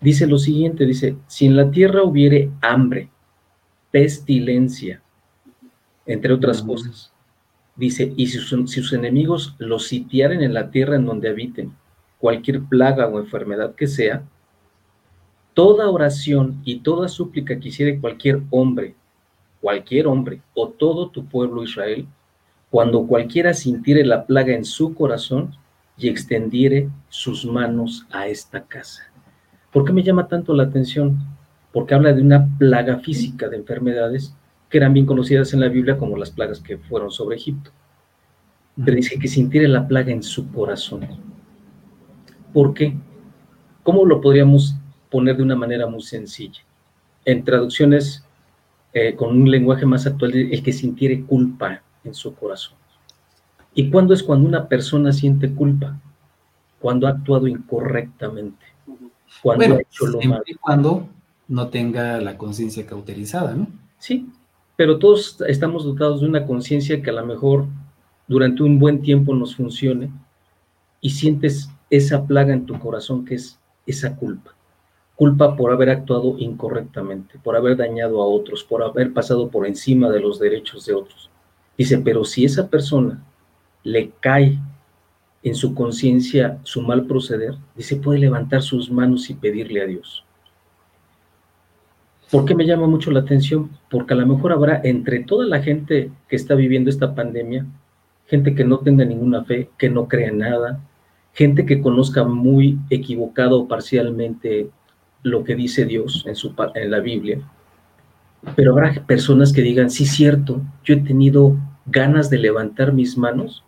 [0.00, 3.10] dice lo siguiente, dice, si en la tierra hubiere hambre,
[3.90, 5.02] pestilencia,
[6.04, 7.12] entre otras cosas,
[7.76, 11.72] dice, y si sus, enemigos los sitiaren en la tierra en donde habiten,
[12.18, 14.24] cualquier plaga o enfermedad que sea,
[15.54, 18.94] toda oración y toda súplica que hiciere cualquier hombre,
[19.60, 22.06] cualquier hombre o todo tu pueblo Israel,
[22.70, 25.54] cuando cualquiera sintiere la plaga en su corazón,
[25.98, 29.04] y extendiere sus manos a esta casa.
[29.72, 31.18] ¿Por qué me llama tanto la atención?
[31.72, 34.34] Porque habla de una plaga física de enfermedades
[34.68, 37.70] que eran bien conocidas en la Biblia como las plagas que fueron sobre Egipto.
[38.84, 41.06] Pero dice que sintiere la plaga en su corazón.
[42.52, 42.96] ¿Por qué?
[43.82, 44.76] ¿Cómo lo podríamos
[45.10, 46.60] poner de una manera muy sencilla?
[47.24, 48.24] En traducciones
[48.92, 52.76] eh, con un lenguaje más actual, el que sintiere culpa en su corazón.
[53.74, 56.00] ¿Y cuándo es cuando una persona siente culpa?
[56.80, 58.64] Cuando ha actuado incorrectamente.
[59.42, 60.44] Cuando ha hecho lo malo.
[60.60, 61.08] cuando
[61.48, 63.68] no tenga la conciencia cauterizada, ¿no?
[63.98, 64.30] Sí,
[64.76, 67.66] pero todos estamos dotados de una conciencia que a lo mejor
[68.28, 70.10] durante un buen tiempo nos funcione
[71.00, 74.54] y sientes esa plaga en tu corazón que es esa culpa.
[75.14, 80.10] Culpa por haber actuado incorrectamente, por haber dañado a otros, por haber pasado por encima
[80.10, 81.30] de los derechos de otros.
[81.78, 83.24] Dice, pero si esa persona
[83.82, 84.58] le cae
[85.42, 90.25] en su conciencia su mal proceder, dice, puede levantar sus manos y pedirle a Dios.
[92.30, 93.70] ¿Por qué me llama mucho la atención?
[93.88, 97.66] Porque a lo mejor habrá entre toda la gente que está viviendo esta pandemia,
[98.26, 100.80] gente que no tenga ninguna fe, que no crea nada,
[101.32, 104.70] gente que conozca muy equivocado o parcialmente
[105.22, 107.40] lo que dice Dios en, su, en la Biblia,
[108.54, 113.64] pero habrá personas que digan, sí, cierto, yo he tenido ganas de levantar mis manos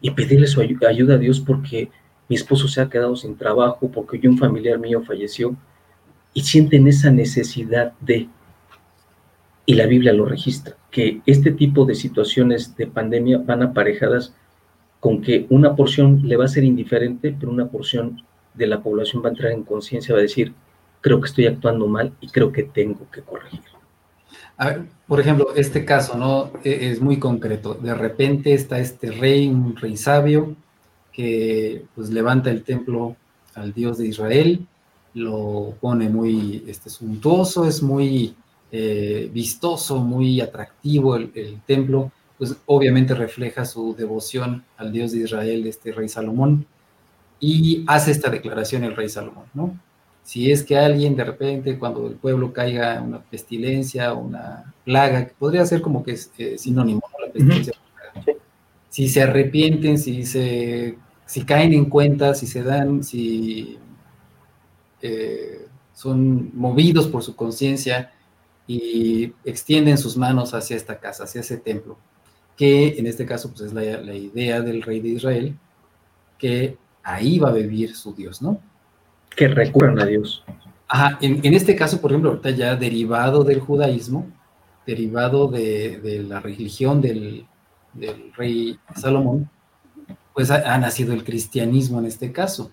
[0.00, 1.90] y pedirle su ayuda a Dios porque
[2.28, 5.54] mi esposo se ha quedado sin trabajo, porque un familiar mío falleció,
[6.34, 8.28] y sienten esa necesidad de,
[9.66, 14.34] y la Biblia lo registra, que este tipo de situaciones de pandemia van aparejadas
[15.00, 18.22] con que una porción le va a ser indiferente, pero una porción
[18.54, 20.52] de la población va a entrar en conciencia, va a decir,
[21.00, 23.60] creo que estoy actuando mal y creo que tengo que corregir
[25.06, 26.52] por ejemplo, este caso, ¿no?
[26.64, 27.74] E, es muy concreto.
[27.74, 30.54] De repente está este rey, un rey sabio,
[31.12, 33.16] que pues levanta el templo
[33.54, 34.66] al Dios de Israel,
[35.14, 38.34] lo pone muy este, suntuoso, es muy
[38.72, 45.20] eh, vistoso, muy atractivo el, el, templo, pues obviamente refleja su devoción al Dios de
[45.20, 46.66] Israel, este rey Salomón,
[47.38, 49.74] y hace esta declaración el rey Salomón, ¿no?
[50.30, 55.34] si es que alguien de repente, cuando el pueblo caiga una pestilencia, una plaga, que
[55.36, 57.72] podría ser como que es eh, sinónimo, la pestilencia,
[58.88, 60.96] si se arrepienten, si se
[61.26, 63.78] si caen en cuenta, si se dan, si
[65.02, 68.12] eh, son movidos por su conciencia
[68.66, 71.98] y extienden sus manos hacia esta casa, hacia ese templo,
[72.56, 75.56] que en este caso pues es la, la idea del rey de Israel,
[76.38, 78.60] que ahí va a vivir su Dios, ¿no?
[79.36, 80.44] que recurran a Dios.
[80.88, 84.26] Ajá, en, este caso, por ejemplo, ahorita ya derivado del judaísmo,
[84.86, 87.46] derivado de, la religión del,
[88.36, 89.48] rey Salomón,
[90.34, 92.72] pues ha, nacido el cristianismo en este caso.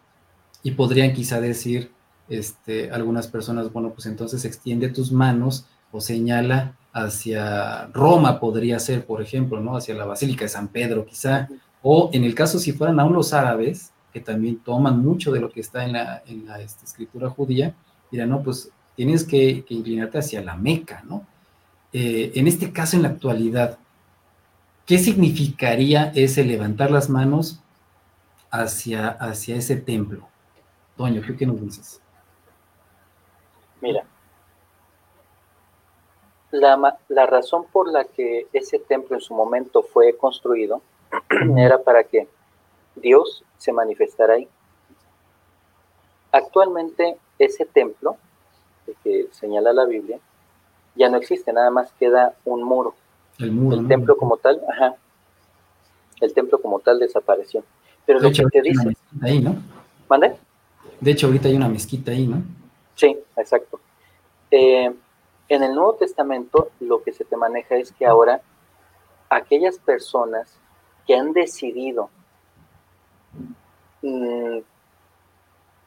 [0.64, 1.92] Y podrían quizá decir
[2.30, 9.06] este, algunas personas, bueno, pues entonces extiende tus manos o señala hacia Roma, podría ser,
[9.06, 9.78] por ejemplo, ¿no?
[9.78, 11.48] Hacia la Basílica de San Pedro, quizá.
[11.82, 15.50] O en el caso si fueran aún los árabes, que también toman mucho de lo
[15.50, 17.76] que está en la, en la este, escritura judía,
[18.12, 21.26] dirán, no, pues tienes que, inclinarte hacia la Meca, ¿no?
[21.94, 23.78] Eh, en este caso, en la actualidad,
[24.86, 27.62] ¿qué significaría ese levantar las manos
[28.50, 30.28] hacia, hacia ese templo?
[30.96, 32.02] Toño, ¿qué, qué nos dices?
[36.52, 40.82] La, la razón por la que ese templo en su momento fue construido
[41.58, 42.28] era para que
[42.96, 44.48] Dios se manifestara ahí.
[46.32, 48.18] Actualmente ese templo,
[49.04, 50.20] que señala la Biblia,
[50.96, 52.96] ya no existe, nada más queda un muro.
[53.40, 53.78] El muro.
[53.78, 54.96] El templo como tal, ajá.
[56.20, 57.64] El templo como tal desapareció.
[58.06, 58.96] Pero lo que te dice.
[59.22, 59.56] Ahí, ¿no?
[60.10, 60.36] ¿Mande?
[61.00, 62.42] De hecho, ahorita hay una mezquita ahí, ¿no?
[62.98, 63.80] Sí, exacto.
[64.50, 64.92] Eh,
[65.50, 68.42] en el Nuevo Testamento lo que se te maneja es que ahora
[69.30, 70.60] aquellas personas
[71.06, 72.10] que han decidido
[74.02, 74.60] mm,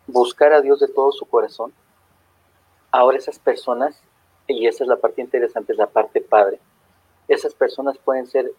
[0.06, 1.72] buscar a Dios de todo su corazón,
[2.92, 4.00] ahora esas personas,
[4.46, 6.60] y esa es la parte interesante, es la parte padre,
[7.26, 8.52] esas personas pueden ser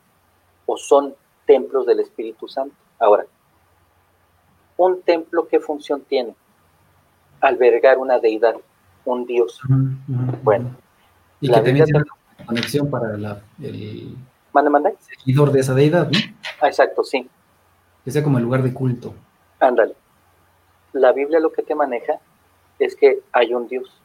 [0.65, 2.75] o son templos del Espíritu Santo.
[2.99, 3.25] Ahora,
[4.75, 6.35] un templo, ¿qué función tiene?
[7.41, 8.55] Albergar una deidad,
[9.05, 9.59] un Dios.
[10.43, 10.75] Bueno.
[11.39, 14.15] Y que también tiene una conexión para la, el
[14.53, 16.19] ¿Mande, seguidor de esa deidad, ¿no?
[16.61, 17.27] Ah, exacto, sí.
[18.03, 19.13] Que sea como el lugar de culto.
[19.59, 19.95] Ándale.
[20.93, 22.19] La Biblia lo que te maneja
[22.79, 24.01] es que hay un Dios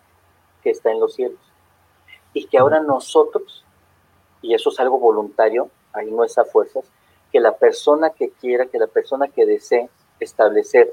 [0.62, 1.40] que está en los cielos
[2.32, 3.64] y que ahora nosotros,
[4.42, 6.84] y eso es algo voluntario, ahí no es a fuerzas,
[7.32, 9.88] que la persona que quiera, que la persona que desee
[10.20, 10.92] establecer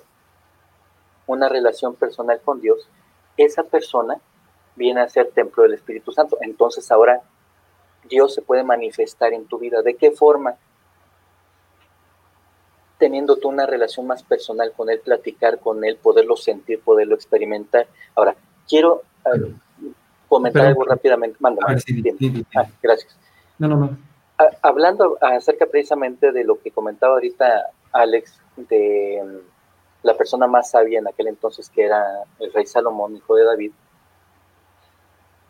[1.28, 2.88] una relación personal con Dios,
[3.38, 4.20] esa persona
[4.76, 6.38] viene a ser templo del Espíritu Santo.
[6.42, 7.22] Entonces ahora
[8.10, 9.82] Dios se puede manifestar en tu vida.
[9.82, 10.56] ¿De qué forma?
[12.98, 17.88] Teniendo tú una relación más personal con Él, platicar con Él, poderlo sentir, poderlo experimentar.
[18.16, 18.36] Ahora,
[18.68, 19.54] quiero eh,
[20.28, 21.38] comentar algo rápidamente.
[21.40, 23.18] Manda, ah, gracias.
[23.60, 23.98] No, no, no.
[24.38, 29.42] Ah, hablando acerca precisamente de lo que comentaba ahorita Alex, de
[30.04, 33.72] la persona más sabia en aquel entonces, que era el rey Salomón, hijo de David,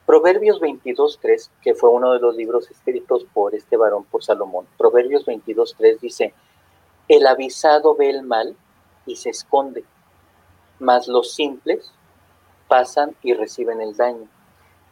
[0.06, 5.26] Proverbios 22.3, que fue uno de los libros escritos por este varón, por Salomón, Proverbios
[5.26, 6.34] 22.3 dice,
[7.08, 8.56] el avisado ve el mal
[9.06, 9.84] y se esconde,
[10.80, 11.92] mas los simples
[12.68, 14.28] pasan y reciben el daño.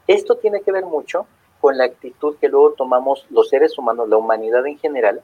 [0.08, 1.28] Esto tiene que ver mucho
[1.60, 5.22] con la actitud que luego tomamos los seres humanos, la humanidad en general,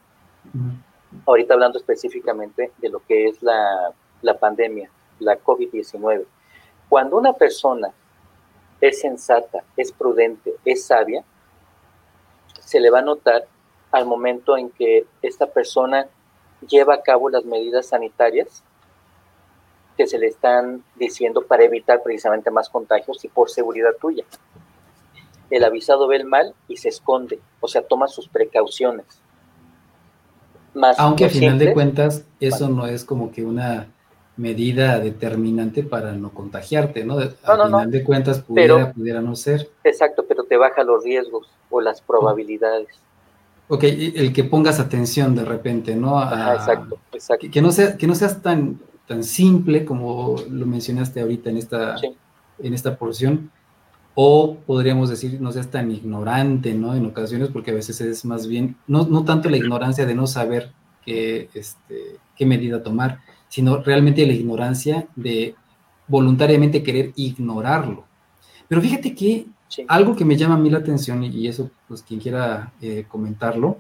[1.26, 6.26] ahorita hablando específicamente de lo que es la, la pandemia, la COVID-19.
[6.90, 7.92] Cuando una persona
[8.82, 11.24] es sensata, es prudente, es sabia,
[12.60, 13.48] se le va a notar
[13.92, 16.08] al momento en que esta persona
[16.68, 18.64] lleva a cabo las medidas sanitarias
[19.96, 24.24] que se le están diciendo para evitar precisamente más contagios y por seguridad tuya.
[25.50, 29.06] El avisado ve el mal y se esconde, o sea, toma sus precauciones.
[30.98, 33.88] Aunque a final de cuentas eso no es como que una
[34.38, 37.18] medida determinante para no contagiarte, ¿no?
[37.20, 39.70] A final de cuentas pudiera, pudiera no ser.
[39.84, 42.88] Exacto, pero te baja los riesgos o las probabilidades.
[43.68, 46.22] Ok, el que pongas atención de repente, ¿no?
[46.24, 47.48] exacto, exacto.
[47.52, 51.96] Que, no sea, que no seas tan, tan simple como lo mencionaste ahorita en esta,
[52.60, 53.52] en esta porción,
[54.14, 56.96] o podríamos decir, no seas tan ignorante, ¿no?
[56.96, 60.28] En ocasiones, porque a veces es más bien, no, no tanto la ignorancia de no
[60.28, 60.72] saber
[61.06, 63.20] qué, este, qué medida tomar,
[63.50, 65.56] sino realmente la ignorancia de
[66.08, 68.06] voluntariamente querer ignorarlo.
[68.68, 69.48] Pero fíjate que
[69.88, 73.78] algo que me llama a mí la atención, y eso, pues quien quiera eh, comentarlo,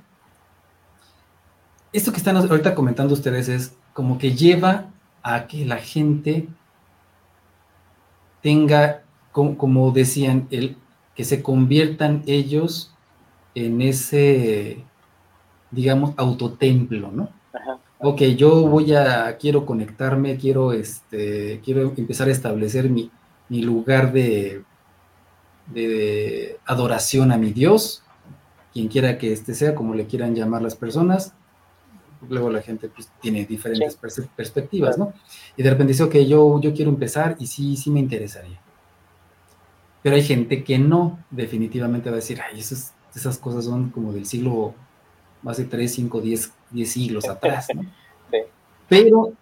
[1.93, 4.91] esto que están ahorita comentando ustedes es como que lleva
[5.23, 6.47] a que la gente
[8.41, 10.77] tenga, como, como decían, el,
[11.15, 12.93] que se conviertan ellos
[13.55, 14.83] en ese,
[15.71, 17.29] digamos, autotemplo, ¿no?
[17.53, 23.11] Ajá ok, yo voy a, quiero conectarme, quiero, este, quiero empezar a establecer mi,
[23.49, 24.63] lugar de,
[25.67, 28.03] de, adoración a mi Dios,
[28.73, 31.33] quien quiera que este sea, como le quieran llamar las personas.
[32.29, 33.97] Luego la gente pues, tiene diferentes
[34.35, 35.13] perspectivas, ¿no?
[35.55, 38.59] Y de repente dice, ok, yo, yo quiero empezar y sí, sí me interesaría.
[40.01, 44.13] Pero hay gente que no, definitivamente va a decir, ay, esas, esas cosas son como
[44.13, 44.73] del siglo
[45.45, 47.67] hace 3, 5, 10, 10 siglos atrás.
[47.73, 47.85] ¿no?
[48.89, 49.33] Pero,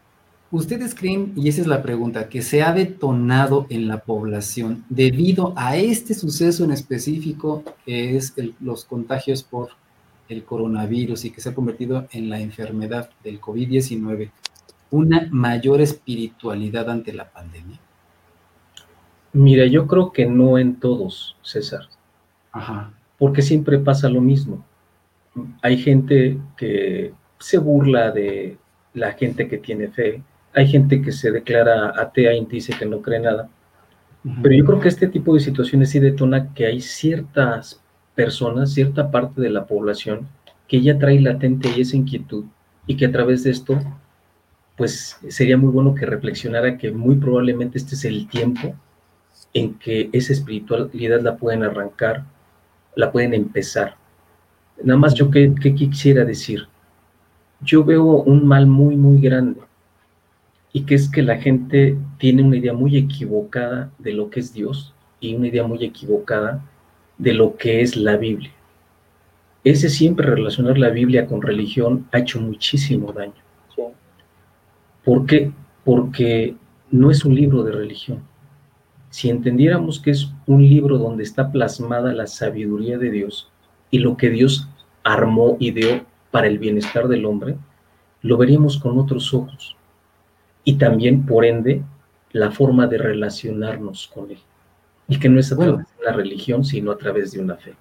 [0.52, 5.54] ¿ustedes creen, y esa es la pregunta, que se ha detonado en la población debido
[5.56, 9.70] a este suceso en específico, que es los contagios por
[10.28, 14.32] el coronavirus y que se ha convertido en la enfermedad del COVID-19,
[14.92, 17.80] una mayor espiritualidad ante la pandemia?
[19.34, 21.90] Mira, yo creo que no en todos, César.
[22.52, 22.94] Ajá.
[23.18, 24.64] Porque siempre pasa lo mismo.
[25.62, 28.58] Hay gente que se burla de
[28.94, 30.22] la gente que tiene fe.
[30.54, 33.50] Hay gente que se declara atea y dice que no cree nada.
[34.42, 37.84] Pero yo creo que este tipo de situaciones sí detona que hay ciertas
[38.16, 40.28] personas, cierta parte de la población
[40.68, 42.46] que ya trae latente y esa inquietud
[42.88, 43.80] y que a través de esto,
[44.78, 48.74] pues sería muy bueno que reflexionara que muy probablemente este es el tiempo
[49.54, 52.24] en que esa espiritualidad la pueden arrancar,
[52.96, 53.96] la pueden empezar.
[54.84, 56.68] Nada más yo qué, quisiera decir.
[57.62, 59.62] Yo veo un mal muy, muy grande
[60.74, 64.54] y que es que la gente tiene una idea muy equivocada de lo que es
[64.54, 66.64] Dios y una idea muy equivocada
[67.18, 68.52] de lo que es la Biblia.
[69.64, 73.34] Ese siempre relacionar la Biblia con religión ha hecho muchísimo daño.
[75.04, 75.52] ¿Por qué?
[75.84, 76.56] Porque
[76.92, 78.20] no es un libro de religión.
[79.10, 83.50] Si entendiéramos que es un libro donde está plasmada la sabiduría de Dios
[83.96, 84.68] y lo que Dios
[85.06, 87.56] armó y dio para el bienestar del hombre,
[88.24, 89.78] lo veríamos con otros ojos.
[90.66, 91.82] Y también, por ende,
[92.34, 94.40] la forma de relacionarnos con Él.
[95.08, 97.74] Y que no es a través de una religión, sino a través de una fe.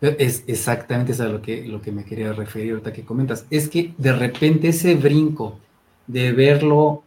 [0.00, 3.46] Es exactamente eso a lo que, lo que me quería referir ahorita que comentas.
[3.48, 5.60] Es que de repente ese brinco
[6.08, 7.04] de verlo,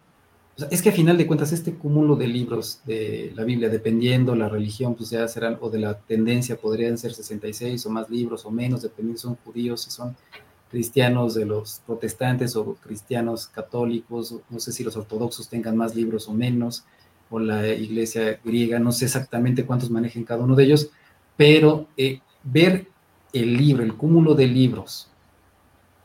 [0.70, 4.50] es que a final de cuentas este cúmulo de libros de la Biblia, dependiendo la
[4.50, 8.52] religión, pues ya serán, o de la tendencia, podrían ser 66 o más libros o
[8.52, 10.16] menos, dependiendo si son judíos, si son
[10.70, 16.28] cristianos de los protestantes o cristianos católicos, no sé si los ortodoxos tengan más libros
[16.28, 16.86] o menos,
[17.30, 20.90] o la iglesia griega, no sé exactamente cuántos manejen cada uno de ellos,
[21.38, 22.88] pero eh, ver
[23.34, 25.10] el libro, el cúmulo de libros,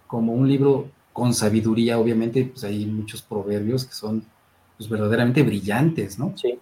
[0.06, 4.24] como un libro con sabiduría, obviamente, pues hay muchos proverbios que son
[4.76, 6.32] pues, verdaderamente brillantes, ¿no?
[6.36, 6.58] Sí.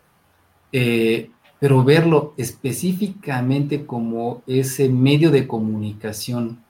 [0.72, 6.62] Eh, pero verlo específicamente como ese medio de comunicación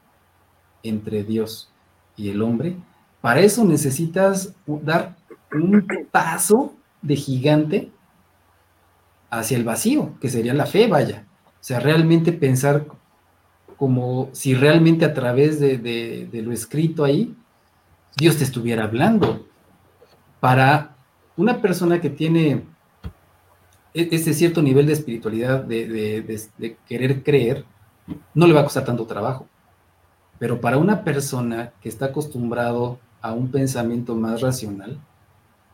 [0.82, 1.70] entre Dios
[2.16, 2.76] y el hombre,
[3.20, 5.16] para eso necesitas dar
[5.53, 7.90] un paso de gigante
[9.30, 11.26] hacia el vacío, que sería la fe, vaya.
[11.47, 12.86] O sea, realmente pensar
[13.76, 17.34] como si realmente a través de, lo escrito ahí,
[18.16, 19.47] Dios te estuviera hablando.
[20.40, 20.93] Para
[21.37, 22.64] una persona que tiene
[23.93, 26.22] e, ese cierto nivel de espiritualidad, de,
[26.59, 27.64] de, querer creer,
[28.35, 29.47] no le va a costar tanto trabajo.
[30.39, 34.99] Pero para una persona que está acostumbrado a un pensamiento más racional,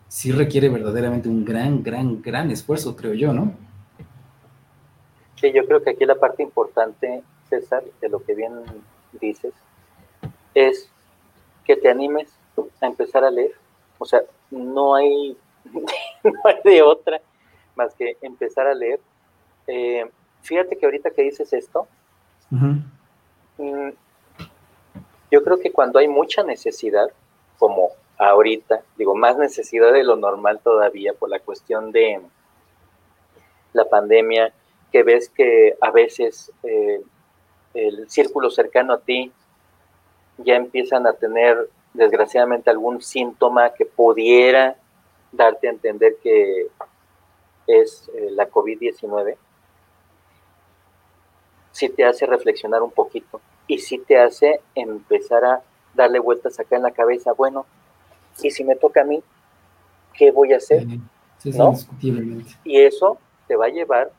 [0.09, 3.55] sí requiere verdaderamente un gran, gran, gran esfuerzo, creo yo, ¿no?
[5.37, 8.53] Sí, yo creo que aquí la parte importante, César, de lo que bien
[9.21, 9.55] dices,
[10.55, 10.91] es
[11.65, 12.29] que te animes
[12.81, 13.53] a empezar a leer.
[13.99, 15.37] O sea, no hay,
[16.25, 17.21] no hay de otra
[17.75, 19.01] más que empezar a leer.
[19.67, 20.09] Eh,
[20.43, 21.87] fíjate que ahorita que dices esto,
[22.51, 22.79] mm,
[25.31, 27.11] yo creo que cuando hay mucha necesidad,
[27.59, 32.21] como ahorita, digo, más necesidad de lo normal todavía por la cuestión de
[33.73, 34.53] la pandemia,
[34.91, 37.01] que ves que a veces eh,
[37.75, 39.33] el círculo cercano a ti
[40.39, 44.77] ya empiezan a tener desgraciadamente algún síntoma que pudiera
[45.33, 46.69] darte a entender que
[47.67, 49.37] es eh, la COVID-19,
[51.73, 55.63] sí te hace reflexionar un poquito y sí te hace empezar a
[55.95, 57.67] darle vueltas acá en la cabeza, bueno,
[58.43, 59.23] y si me toca a mí,
[60.15, 60.87] ¿qué voy a hacer?
[60.87, 61.75] ¿No?
[62.65, 64.13] Y eso te va a llevar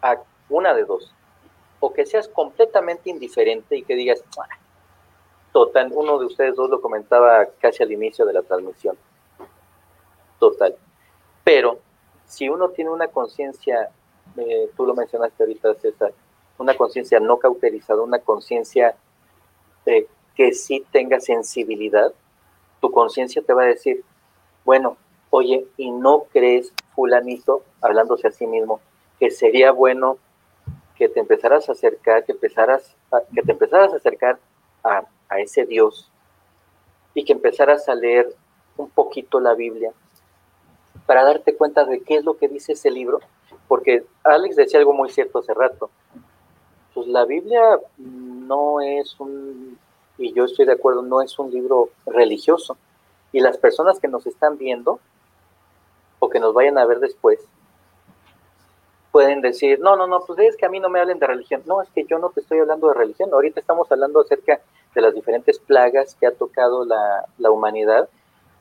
[0.00, 0.18] a
[0.48, 1.12] una de dos.
[1.80, 4.46] O que seas completamente indiferente y que digas, ah,
[5.52, 8.96] total, uno de ustedes dos lo comentaba casi al inicio de la transmisión.
[10.42, 10.74] Total.
[11.44, 11.78] Pero
[12.26, 13.90] si uno tiene una conciencia,
[14.36, 16.12] eh, tú lo mencionaste ahorita, César,
[16.58, 18.96] una conciencia no cauterizada, una conciencia
[19.84, 22.12] que sí tenga sensibilidad,
[22.80, 24.02] tu conciencia te va a decir,
[24.64, 24.96] bueno,
[25.30, 28.80] oye, ¿y no crees, fulanito, hablándose a sí mismo,
[29.20, 30.18] que sería bueno
[30.96, 32.96] que te empezaras a acercar, que, empezaras
[33.32, 34.40] que te empezaras a acercar
[34.82, 36.10] a, a ese Dios
[37.14, 38.34] y que empezaras a leer
[38.76, 39.92] un poquito la Biblia
[41.12, 43.20] para darte cuenta de qué es lo que dice ese libro?
[43.68, 45.90] Porque Alex decía algo muy cierto hace rato.
[46.94, 49.78] Pues la Biblia no es un
[50.16, 52.78] y yo estoy de acuerdo, no es un libro religioso.
[53.30, 55.00] Y las personas que nos están viendo
[56.18, 57.46] o que nos vayan a ver después,
[59.10, 61.62] pueden decir, no, no, no, pues es que a mí no me hablen de religión.
[61.66, 63.28] No, es que yo no te estoy hablando de religión.
[63.34, 64.62] Ahorita estamos hablando acerca
[64.94, 68.08] de las diferentes plagas que ha tocado la, la humanidad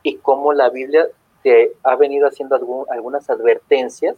[0.04, 1.08] y cómo la Biblia
[1.44, 2.56] te ha venido haciendo
[2.90, 4.16] algunas advertencias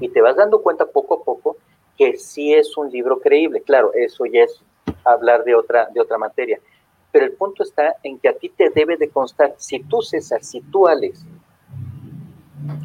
[0.00, 1.56] y te vas dando cuenta poco a poco
[1.96, 3.62] que sí es un libro creíble.
[3.62, 4.60] Claro, eso ya es
[5.04, 6.60] hablar de otra, de otra materia.
[7.10, 10.44] Pero el punto está en que a ti te debe de constar, si tú, César,
[10.44, 11.24] si tú, Alex,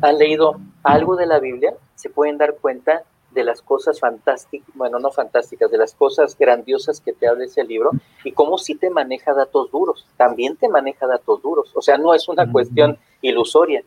[0.01, 4.99] han leído algo de la Biblia, se pueden dar cuenta de las cosas fantásticas, bueno,
[4.99, 7.91] no fantásticas, de las cosas grandiosas que te habla ese libro
[8.23, 12.13] y cómo sí te maneja datos duros, también te maneja datos duros, o sea, no
[12.13, 13.83] es una cuestión ilusoria,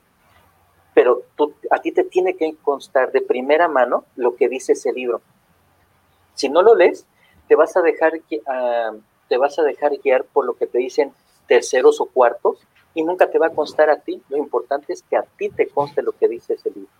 [0.94, 4.92] pero tú, a ti te tiene que constar de primera mano lo que dice ese
[4.92, 5.20] libro.
[6.34, 7.04] Si no lo lees,
[7.48, 11.12] te vas a dejar, uh, te vas a dejar guiar por lo que te dicen
[11.46, 12.60] terceros o cuartos
[12.94, 14.22] y nunca te va a constar a ti.
[14.28, 16.90] Lo importante es que a ti te conste lo que dice ese libro.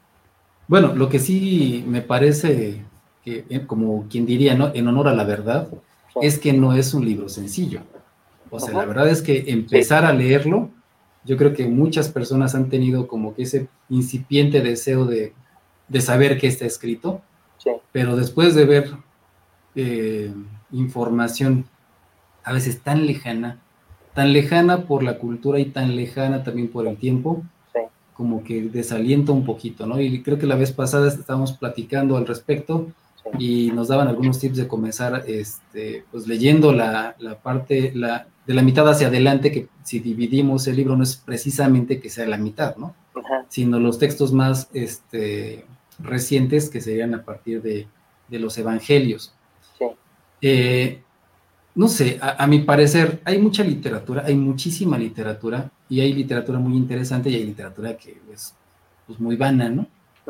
[0.67, 2.85] Bueno, lo que sí me parece,
[3.23, 4.71] que, eh, como quien diría, ¿no?
[4.75, 5.69] en honor a la verdad,
[6.21, 7.83] es que no es un libro sencillo.
[8.51, 10.71] O sea, la verdad es que empezar a leerlo,
[11.25, 15.33] yo creo que muchas personas han tenido como que ese incipiente deseo de,
[16.01, 17.21] saber qué está escrito,
[17.93, 18.91] pero después de ver
[19.75, 20.33] eh,
[20.71, 21.67] información
[22.45, 23.59] a veces tan lejana,
[24.15, 27.43] tan lejana por la cultura y tan lejana también por el tiempo,
[28.15, 30.01] como que desalienta un poquito, ¿no?
[30.01, 32.89] Y creo que la vez pasada estábamos platicando al respecto
[33.39, 38.63] y nos daban algunos tips de comenzar, este, pues leyendo la, parte, la, de la
[38.63, 42.77] mitad hacia adelante, que si dividimos el libro no es precisamente que sea la mitad,
[42.77, 42.95] ¿no?
[43.49, 45.65] Sino los textos más este,
[45.99, 47.89] recientes que serían a partir de,
[48.31, 49.33] los evangelios.
[49.79, 49.85] Sí.
[50.43, 51.03] Eh,
[51.75, 56.77] no sé, a, mi parecer hay mucha literatura, hay muchísima literatura y hay literatura muy
[56.77, 58.55] interesante y hay literatura que es
[59.07, 59.87] pues, muy vana, ¿no?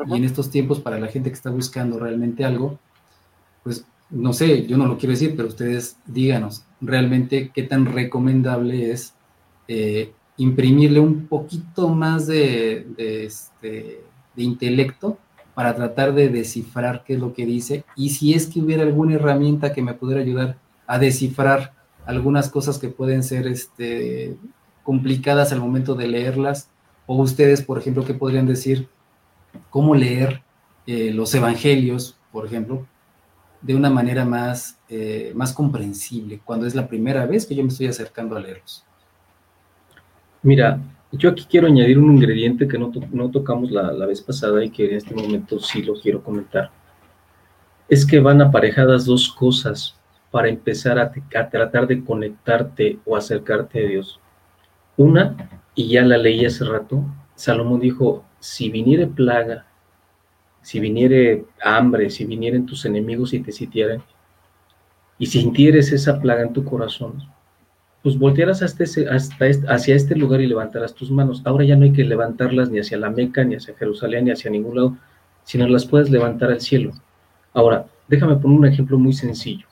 [0.07, 2.77] Y en estos tiempos para la gente que está buscando realmente algo,
[3.63, 8.91] pues no sé, yo no lo quiero decir, pero ustedes díganos realmente qué tan recomendable
[8.91, 9.13] es
[9.67, 14.01] eh, imprimirle un poquito más de, este,
[14.35, 15.17] de intelecto
[15.53, 19.15] para tratar de descifrar qué es lo que dice y si es que hubiera alguna
[19.15, 21.73] herramienta que me pudiera ayudar a descifrar
[22.05, 24.35] algunas cosas que pueden ser este,
[24.85, 26.69] complicadas al momento de leerlas.
[27.05, 28.87] O ustedes, por ejemplo, ¿qué podrían decir?
[29.69, 30.41] ¿Cómo leer
[30.87, 32.87] eh, los evangelios, por ejemplo,
[33.61, 37.69] de una manera más, eh, más comprensible cuando es la primera vez que yo me
[37.69, 38.85] estoy acercando a leerlos?
[40.41, 40.79] Mira,
[41.11, 44.69] yo aquí quiero añadir un ingrediente que no, no tocamos la, la, vez pasada y
[44.69, 46.71] que en este momento sí lo quiero comentar.
[47.89, 49.95] Es que van aparejadas dos cosas
[50.35, 51.13] para empezar a,
[51.49, 54.19] tratar de conectarte o acercarte a Dios.
[54.97, 55.35] Una,
[55.75, 57.03] y ya la leí hace rato,
[57.35, 59.65] Salomón dijo, si viniere plaga,
[60.61, 64.01] si viniere hambre, si vinieren tus enemigos y te sitiaren,
[65.17, 67.23] y sintieres esa plaga en tu corazón,
[68.03, 71.41] pues voltearás hasta hasta hacia este lugar y levantarás tus manos.
[71.43, 74.51] Ahora ya no hay que levantarlas ni hacia la Meca, ni hacia Jerusalén, ni hacia
[74.51, 74.97] ningún lado,
[75.43, 76.91] sino las puedes levantar al cielo.
[77.53, 79.65] Ahora, déjame poner un ejemplo muy sencillo.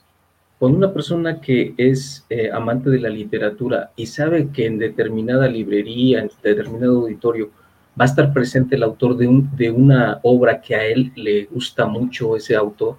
[0.58, 5.48] Cuando una persona que es eh, amante de la literatura y sabe que en determinada
[5.48, 7.50] librería, en determinado auditorio,
[7.98, 11.44] va a estar presente el autor de, un, de una obra que a él le
[11.44, 12.96] gusta mucho ese autor,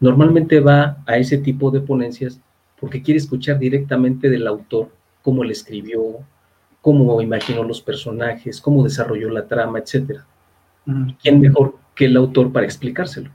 [0.00, 2.40] normalmente va a ese tipo de ponencias
[2.78, 4.90] porque quiere escuchar directamente del autor
[5.22, 6.18] cómo le escribió,
[6.82, 10.20] cómo imaginó los personajes, cómo desarrolló la trama, etc.
[11.22, 13.30] ¿Quién mejor que el autor para explicárselo?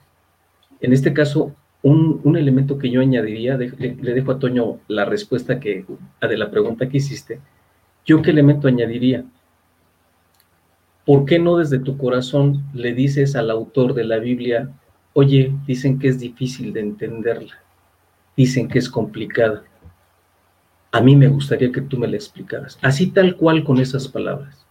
[0.82, 5.86] En este caso, un, elemento que yo añadiría, le, dejo a Toño la respuesta que,
[6.22, 7.40] de la pregunta que hiciste.
[8.06, 9.24] ¿Yo qué elemento añadiría?
[11.06, 14.70] ¿Por qué no desde tu corazón le dices al autor de la Biblia,
[15.14, 17.60] oye, dicen que es difícil de entenderla,
[18.36, 19.64] dicen que es complicada?
[20.92, 24.66] A mí me gustaría que tú me la explicaras, así tal cual con esas palabras.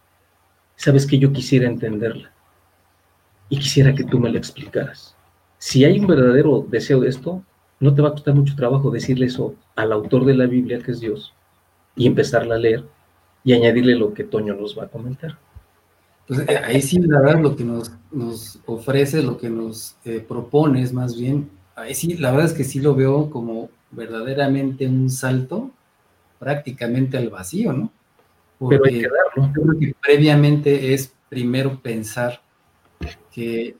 [0.76, 2.32] Sabes que yo quisiera entenderla
[3.48, 5.17] y quisiera que tú me la explicaras
[5.58, 7.42] si hay un verdadero deseo de esto,
[7.80, 10.92] no te va a costar mucho trabajo decirle eso al autor de la Biblia, que
[10.92, 11.34] es Dios,
[11.96, 12.84] y empezarla a leer
[13.44, 15.38] y añadirle lo que Toño nos va a comentar.
[16.26, 20.24] Pues eh, ahí sí, la verdad, lo que nos, nos ofrece, lo que nos eh,
[20.26, 24.86] propone es más bien, ahí sí, la verdad es que sí lo veo como verdaderamente
[24.86, 25.70] un salto
[26.38, 27.92] prácticamente al vacío, ¿no?
[28.68, 29.52] Pero hay que darlo.
[29.54, 32.42] Yo creo que previamente es primero pensar
[33.30, 33.76] que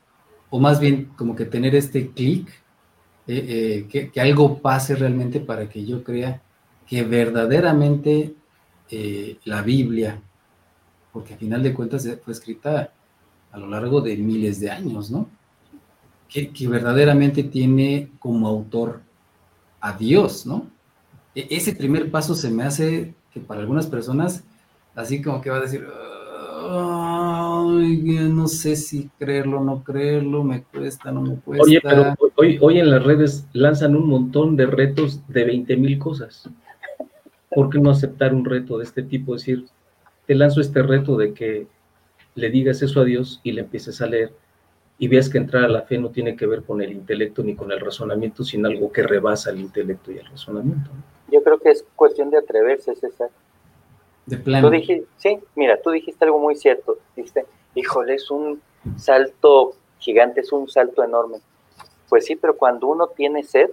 [0.49, 2.49] o más bien como que tener este clic,
[3.27, 6.41] eh, eh, que, algo pase realmente para que yo crea
[6.87, 8.33] que verdaderamente
[8.89, 10.19] eh, la Biblia,
[11.13, 12.91] porque al final de cuentas fue escrita
[13.51, 15.29] a lo largo de miles de años, ¿no?
[16.27, 19.01] Que, verdaderamente tiene como autor
[19.79, 20.67] a Dios, ¿no?
[21.35, 24.43] E, ese primer paso se me hace que para algunas personas,
[24.95, 25.85] así como que va a decir,
[27.69, 31.63] no sé si creerlo o no creerlo, me cuesta, no me cuesta.
[31.63, 35.99] Oye, pero hoy, hoy en las redes lanzan un montón de retos de 20 mil
[35.99, 36.49] cosas.
[37.49, 39.35] ¿Por qué no aceptar un reto de este tipo?
[39.35, 39.65] Es decir,
[40.25, 41.67] te lanzo este reto de que
[42.35, 44.31] le digas eso a Dios y le empieces a leer
[44.99, 47.55] y veas que entrar a la fe no tiene que ver con el intelecto ni
[47.55, 50.91] con el razonamiento, sino algo que rebasa el intelecto y el razonamiento.
[51.31, 53.29] Yo creo que es cuestión de atreverse, César.
[54.25, 54.67] De plano.
[54.67, 56.97] Tú dijiste, sí, mira, tú dijiste algo muy cierto.
[57.15, 57.45] Dijiste,
[57.79, 58.61] híjole, es un
[58.97, 61.39] salto gigante, es un salto enorme.
[62.07, 63.69] Pues sí, pero cuando uno tiene sed.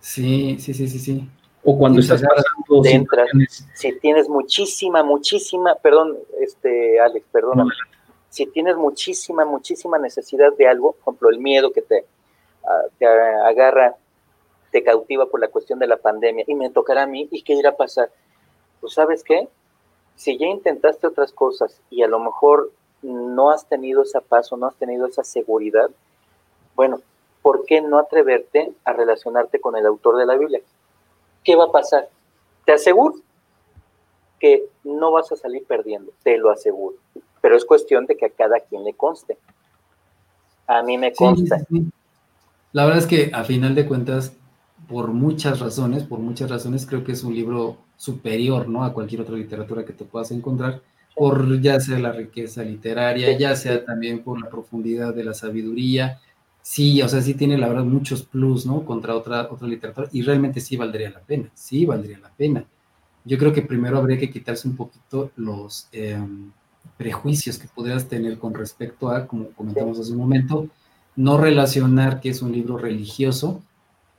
[0.00, 1.28] Sí, sí, sí, sí, sí.
[1.64, 3.28] O cuando estás pasando entras,
[3.74, 7.72] si tienes muchísima, muchísima, perdón, este, Alex, perdóname,
[8.28, 12.06] si tienes muchísima, muchísima necesidad de algo, por ejemplo, el miedo que te,
[12.64, 13.96] ah, te agarra,
[14.70, 17.54] te cautiva por la cuestión de la pandemia, y me tocará a mí, ¿y qué
[17.54, 18.12] irá a pasar?
[18.80, 19.48] Pues sabes qué,
[20.16, 24.56] si ya intentaste otras cosas y a lo mejor no has tenido esa paz o
[24.56, 25.90] no has tenido esa seguridad,
[26.74, 27.00] bueno,
[27.42, 30.60] ¿por qué no atreverte a relacionarte con el autor de la Biblia?
[31.44, 32.08] ¿Qué va a pasar?
[32.64, 33.14] Te aseguro
[34.40, 36.96] que no vas a salir perdiendo, te lo aseguro.
[37.40, 39.38] Pero es cuestión de que a cada quien le conste.
[40.66, 41.64] A mí me consta.
[42.72, 44.32] La verdad es que a final de cuentas,
[44.88, 48.84] por muchas razones, por muchas razones, creo que es un libro superior, ¿no?
[48.84, 50.82] A cualquier otra literatura que te puedas encontrar
[51.16, 56.20] por ya sea la riqueza literaria, ya sea también por la profundidad de la sabiduría.
[56.60, 58.84] Sí, o sea, sí tiene la verdad muchos plus, ¿no?
[58.84, 62.64] Contra otra, otra literatura y realmente sí valdría la pena, sí valdría la pena.
[63.24, 66.52] Yo creo que primero habría que quitarse un poquito los em,
[66.98, 70.68] prejuicios que podrías tener con respecto a, como comentamos hace un momento,
[71.16, 73.62] no relacionar que es un libro religioso,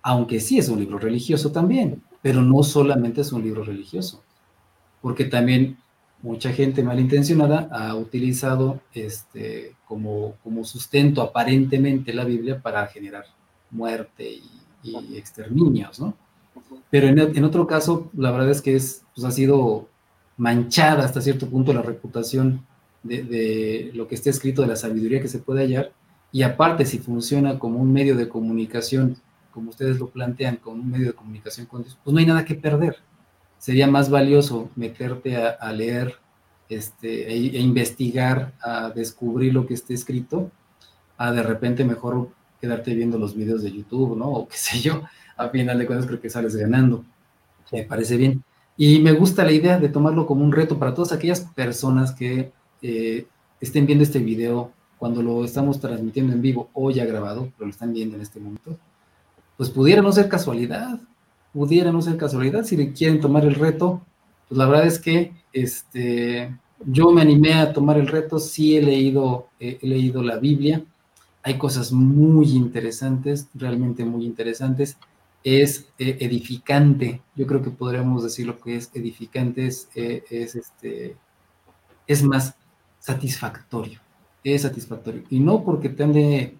[0.02, 4.24] aunque sí es un libro religioso también, pero no solamente es un libro religioso,
[5.02, 5.78] porque también
[6.22, 13.26] mucha gente malintencionada ha utilizado este, como, como sustento aparentemente la Biblia para generar
[13.72, 16.14] muerte y, exterminios, ¿no?
[16.89, 19.89] Pero en, otro caso, la verdad es que es, pues, ha sido
[20.38, 22.66] manchada hasta cierto punto la reputación
[23.04, 25.91] de, de, lo que está escrito, de la sabiduría que se puede hallar,
[26.32, 29.18] y aparte si funciona como un medio de comunicación,
[29.58, 32.45] como ustedes lo plantean, como un medio de comunicación con Dios, pues no hay nada
[32.45, 32.97] que perder
[33.58, 36.16] sería más valioso meterte a, leer
[36.70, 40.51] este, e, e, investigar, a descubrir lo que esté escrito,
[41.18, 42.30] a de repente mejor
[42.62, 44.30] quedarte viendo los videos de YouTube, ¿no?
[44.30, 45.03] O qué sé yo,
[45.36, 47.03] a final de cuentas creo que sales ganando.
[47.72, 48.43] Me parece bien.
[48.78, 52.51] Y me gusta la idea de tomarlo como un reto para todas aquellas personas que
[52.82, 53.26] eh,
[53.60, 57.72] estén viendo este video cuando lo estamos transmitiendo en vivo o ya grabado, pero lo
[57.72, 58.78] están viendo en este momento,
[59.58, 60.99] pues pudiera no ser casualidad,
[61.51, 64.01] pudiera no ser casualidad, si le quieren tomar el reto,
[64.47, 66.55] pues la verdad es que este,
[66.86, 70.84] yo me animé a tomar el reto, sí he leído, he leído la Biblia,
[71.43, 74.97] hay cosas muy interesantes, realmente muy interesantes,
[75.43, 80.55] es eh, edificante, yo creo que podríamos decir lo que es edificante, es, eh, es,
[80.55, 81.16] este,
[82.05, 82.55] es más
[82.99, 83.99] satisfactorio,
[84.43, 86.58] es satisfactorio, y no porque te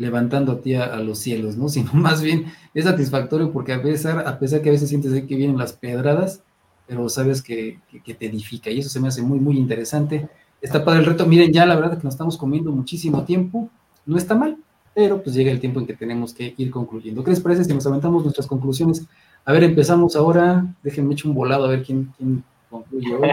[0.00, 1.68] levantando a ti a, los cielos, ¿no?
[1.74, 5.36] Sino más bien es satisfactorio porque a pesar, a pesar que a veces sientes que
[5.36, 6.42] vienen las pedradas,
[6.86, 10.28] pero sabes que, te edifica y eso se me hace muy, muy interesante.
[10.60, 11.24] Está para el reto.
[11.26, 13.68] Miren, ya la verdad que nos estamos comiendo muchísimo tiempo,
[14.06, 14.56] no está mal,
[14.94, 17.22] pero pues llega el tiempo en que tenemos que ir concluyendo.
[17.22, 19.06] ¿Qué les parece si nos aventamos nuestras conclusiones?
[19.44, 20.66] A ver, empezamos ahora.
[20.82, 23.28] Déjenme echar un volado a ver quién, quién concluye hoy.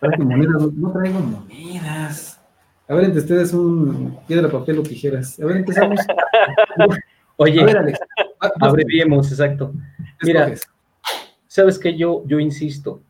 [0.76, 2.31] no traigo monedas.
[2.92, 5.40] A ver, entre ustedes un piedra, papel o tijeras.
[5.42, 5.98] A ver, empezamos.
[7.38, 7.64] Oye,
[8.60, 9.72] abreviemos, exacto.
[10.20, 10.52] Mira,
[11.46, 13.00] sabes que yo, yo insisto,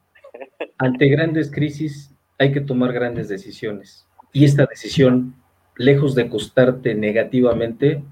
[0.78, 4.06] ante grandes crisis hay que tomar grandes decisiones.
[4.32, 5.34] Y esta decisión,
[5.74, 8.04] lejos de costarte negativamente,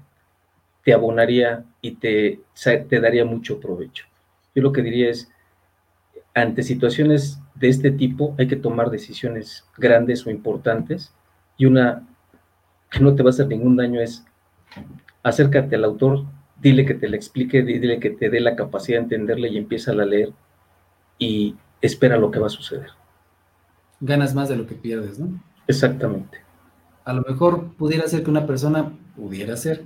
[0.83, 2.41] te abonaría y te,
[2.89, 4.07] te daría mucho provecho.
[4.53, 5.31] Yo lo que diría es,
[6.33, 11.13] ante situaciones de este tipo hay que tomar decisiones grandes o importantes
[11.61, 12.07] y una
[12.89, 14.25] que no te va a hacer ningún daño es
[15.21, 16.25] acércate al autor,
[16.59, 19.91] dile que te la explique, dile que te dé la capacidad de entenderle y empieza
[19.91, 20.33] a leer
[21.19, 22.89] y espera lo que va a suceder.
[23.99, 25.39] Ganas más de lo que pierdes, ¿no?
[25.67, 26.39] Exactamente.
[27.05, 29.83] A lo mejor pudiera ser que una persona pudiera ser,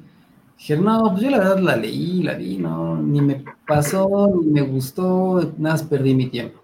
[0.58, 4.50] dije, no, pues yo la verdad la leí, la vi, no, ni me pasó, ni
[4.50, 6.62] me gustó, nada más perdí mi tiempo.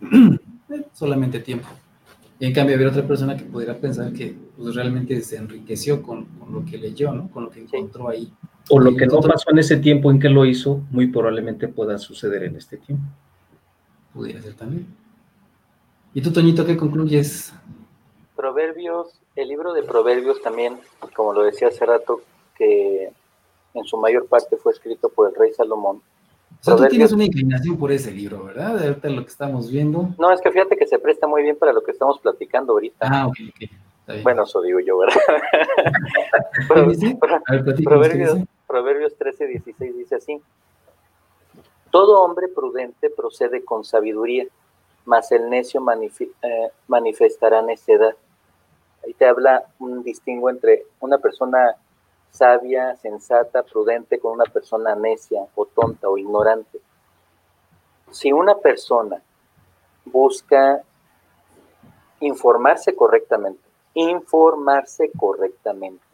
[0.94, 1.68] Solamente tiempo.
[2.40, 6.26] Y en cambio, había otra persona que pudiera pensar que pues, realmente se enriqueció con,
[6.50, 7.30] lo que leyó, ¿no?
[7.30, 8.32] Con lo que encontró ahí.
[8.70, 11.98] O lo que no pasó en ese tiempo en que lo hizo, muy probablemente pueda
[11.98, 13.04] suceder en este tiempo.
[14.14, 14.86] Pudiera ser también.
[16.14, 17.52] ¿Y tú, Toñito, qué concluyes?
[18.34, 20.78] Proverbios, el libro de Proverbios también,
[21.14, 22.22] como lo decía hace rato,
[22.56, 23.12] que
[23.74, 26.00] en su mayor parte fue escrito por el rey Salomón,
[26.60, 28.78] O sea, tú tienes una inclinación por ese libro, ¿verdad?
[28.78, 30.10] De ahorita lo que estamos viendo.
[30.18, 33.08] No, es que fíjate que se presta muy bien para lo que estamos platicando ahorita.
[33.10, 33.70] Ah, ok, ok.
[34.22, 35.20] Bueno, eso digo yo, ¿verdad?
[37.84, 40.40] Proverbios, Proverbios 13, 16 dice así.
[41.90, 44.46] Todo hombre prudente procede con sabiduría,
[45.04, 45.82] mas el necio
[46.42, 48.14] eh, manifestará necedad.
[49.04, 51.74] Ahí te habla un distingo entre una persona
[52.30, 56.80] sabia, sensata, prudente con una persona necia o tonta o ignorante.
[58.10, 59.20] Si una persona
[60.04, 60.82] busca
[62.20, 63.62] informarse correctamente,
[63.94, 66.04] informarse correctamente,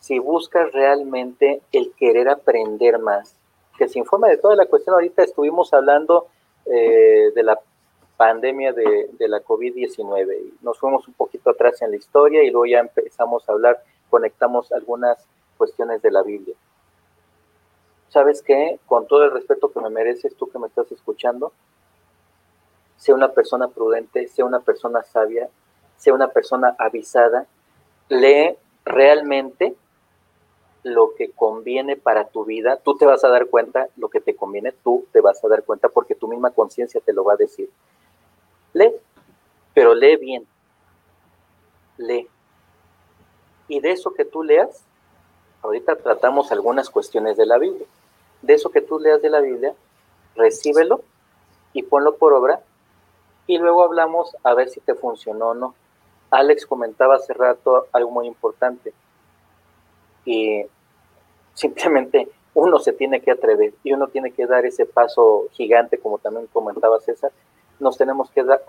[0.00, 3.34] si busca realmente el querer aprender más,
[3.76, 6.26] que se informe de toda la cuestión, ahorita estuvimos hablando
[6.66, 7.58] eh, de la
[8.16, 10.54] pandemia de, de la COVID-19.
[10.62, 13.80] Nos fuimos un poquito atrás en la historia y luego ya empezamos a hablar
[14.10, 16.54] conectamos algunas cuestiones de la Biblia.
[18.08, 18.80] ¿Sabes qué?
[18.86, 21.52] Con todo el respeto que me mereces tú que me estás escuchando,
[22.96, 25.48] sea una persona prudente, sea una persona sabia,
[25.96, 27.46] sea una persona avisada,
[28.08, 29.76] lee realmente
[30.84, 32.76] lo que conviene para tu vida.
[32.76, 35.64] Tú te vas a dar cuenta lo que te conviene, tú te vas a dar
[35.64, 37.68] cuenta porque tu misma conciencia te lo va a decir.
[38.72, 38.92] Lee,
[39.74, 40.46] pero lee bien.
[41.98, 42.28] Lee
[43.68, 44.82] y de eso que tú leas,
[45.62, 47.86] ahorita tratamos algunas cuestiones de la Biblia,
[48.42, 49.74] de eso que tú leas de la Biblia,
[50.34, 51.02] recíbelo
[51.72, 52.60] y ponlo por obra
[53.46, 55.74] y luego hablamos a ver si te funcionó o no.
[56.30, 58.92] Alex comentaba hace rato algo muy importante
[60.24, 60.64] y
[61.54, 66.18] simplemente uno se tiene que atrever y uno tiene que dar ese paso gigante, como
[66.18, 67.32] también comentaba César.
[67.80, 68.62] Nos tenemos que, dar,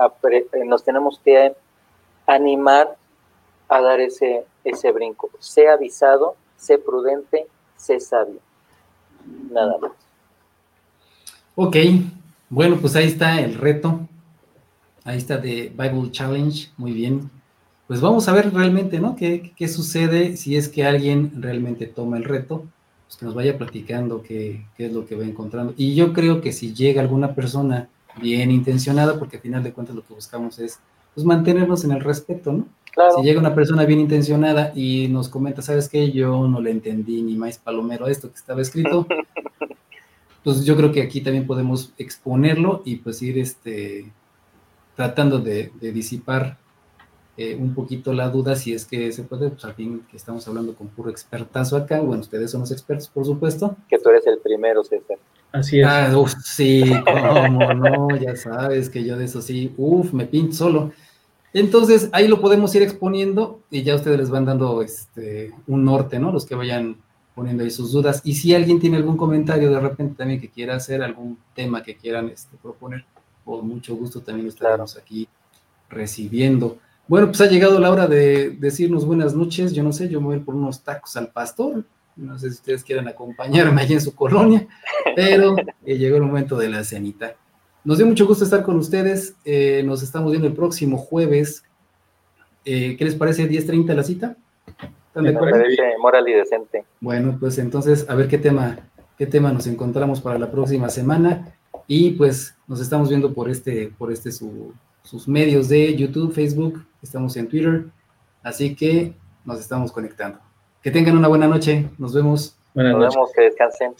[0.65, 1.55] nos tenemos que
[2.27, 2.95] animar
[3.67, 5.29] a dar ese, ese brinco.
[5.39, 8.39] Sé avisado, sé prudente, sé sabio.
[9.51, 9.91] Nada más.
[11.55, 11.75] Ok,
[12.49, 14.07] bueno, pues ahí está el reto.
[15.03, 17.29] Ahí está de Bible Challenge, muy bien.
[17.87, 19.15] Pues vamos a ver realmente, ¿no?
[19.15, 22.65] ¿Qué, qué sucede si es que alguien realmente toma el reto?
[23.07, 25.73] Pues que nos vaya platicando qué, qué es lo que va encontrando.
[25.75, 27.89] Y yo creo que si llega alguna persona
[28.21, 30.79] bien intencionada, porque al final de cuentas lo que buscamos es
[31.13, 32.67] pues mantenernos en el respeto, ¿no?
[33.15, 36.11] Si llega una persona bien intencionada y nos comenta, ¿sabes qué?
[36.11, 39.07] Yo no le entendí ni más palomero esto que estaba escrito.
[40.43, 44.11] pues yo creo que aquí también podemos exponerlo y pues ir este,
[44.95, 46.57] tratando de, disipar
[47.37, 50.45] eh, un poquito la duda si es que se puede, pues al fin que estamos
[50.47, 53.77] hablando con puro expertazo acá, bueno, ustedes son los expertos, por supuesto.
[53.87, 55.17] Que tú eres el primero, César.
[55.51, 55.87] Así es.
[55.87, 56.11] Ah,
[56.43, 60.91] sí, cómo no, ya sabes que yo de eso sí, uf, me pinto solo.
[61.53, 66.19] Entonces, ahí lo podemos ir exponiendo y ya ustedes les van dando este, un norte,
[66.19, 66.31] ¿no?
[66.31, 66.97] Los que vayan
[67.33, 68.21] poniendo ahí sus dudas.
[68.23, 71.95] Y si alguien tiene algún comentario de repente también que quiera hacer, algún tema que
[71.95, 73.05] quieran este, proponer,
[73.43, 75.27] con mucho gusto también lo estaremos aquí
[75.89, 76.77] recibiendo.
[77.07, 79.73] Bueno, pues ha llegado la hora de decirnos buenas noches.
[79.73, 81.83] Yo no sé, yo me voy a ir por unos tacos al pastor.
[82.15, 84.67] No sé si ustedes quieren acompañarme allí en su colonia,
[85.15, 87.35] pero llegó el momento de la cenita.
[87.89, 89.35] Nos dio mucho gusto estar con ustedes.
[89.43, 91.63] Eh, nos estamos viendo el próximo jueves.
[92.63, 93.49] Eh, ¿Qué les parece?
[93.49, 94.37] ¿10.30 la cita?
[95.15, 96.85] Me parece moral y decente.
[96.99, 98.77] Bueno, pues entonces a ver qué tema,
[99.17, 101.55] qué tema nos encontramos para la próxima semana.
[101.87, 107.35] Y pues nos estamos viendo por este, por este sus medios de YouTube, Facebook, estamos
[107.37, 107.85] en Twitter.
[108.43, 110.37] Así que nos estamos conectando.
[110.83, 111.89] Que tengan una buena noche.
[111.97, 112.55] Nos vemos.
[112.75, 113.95] Buenas nos vemos, que descansen.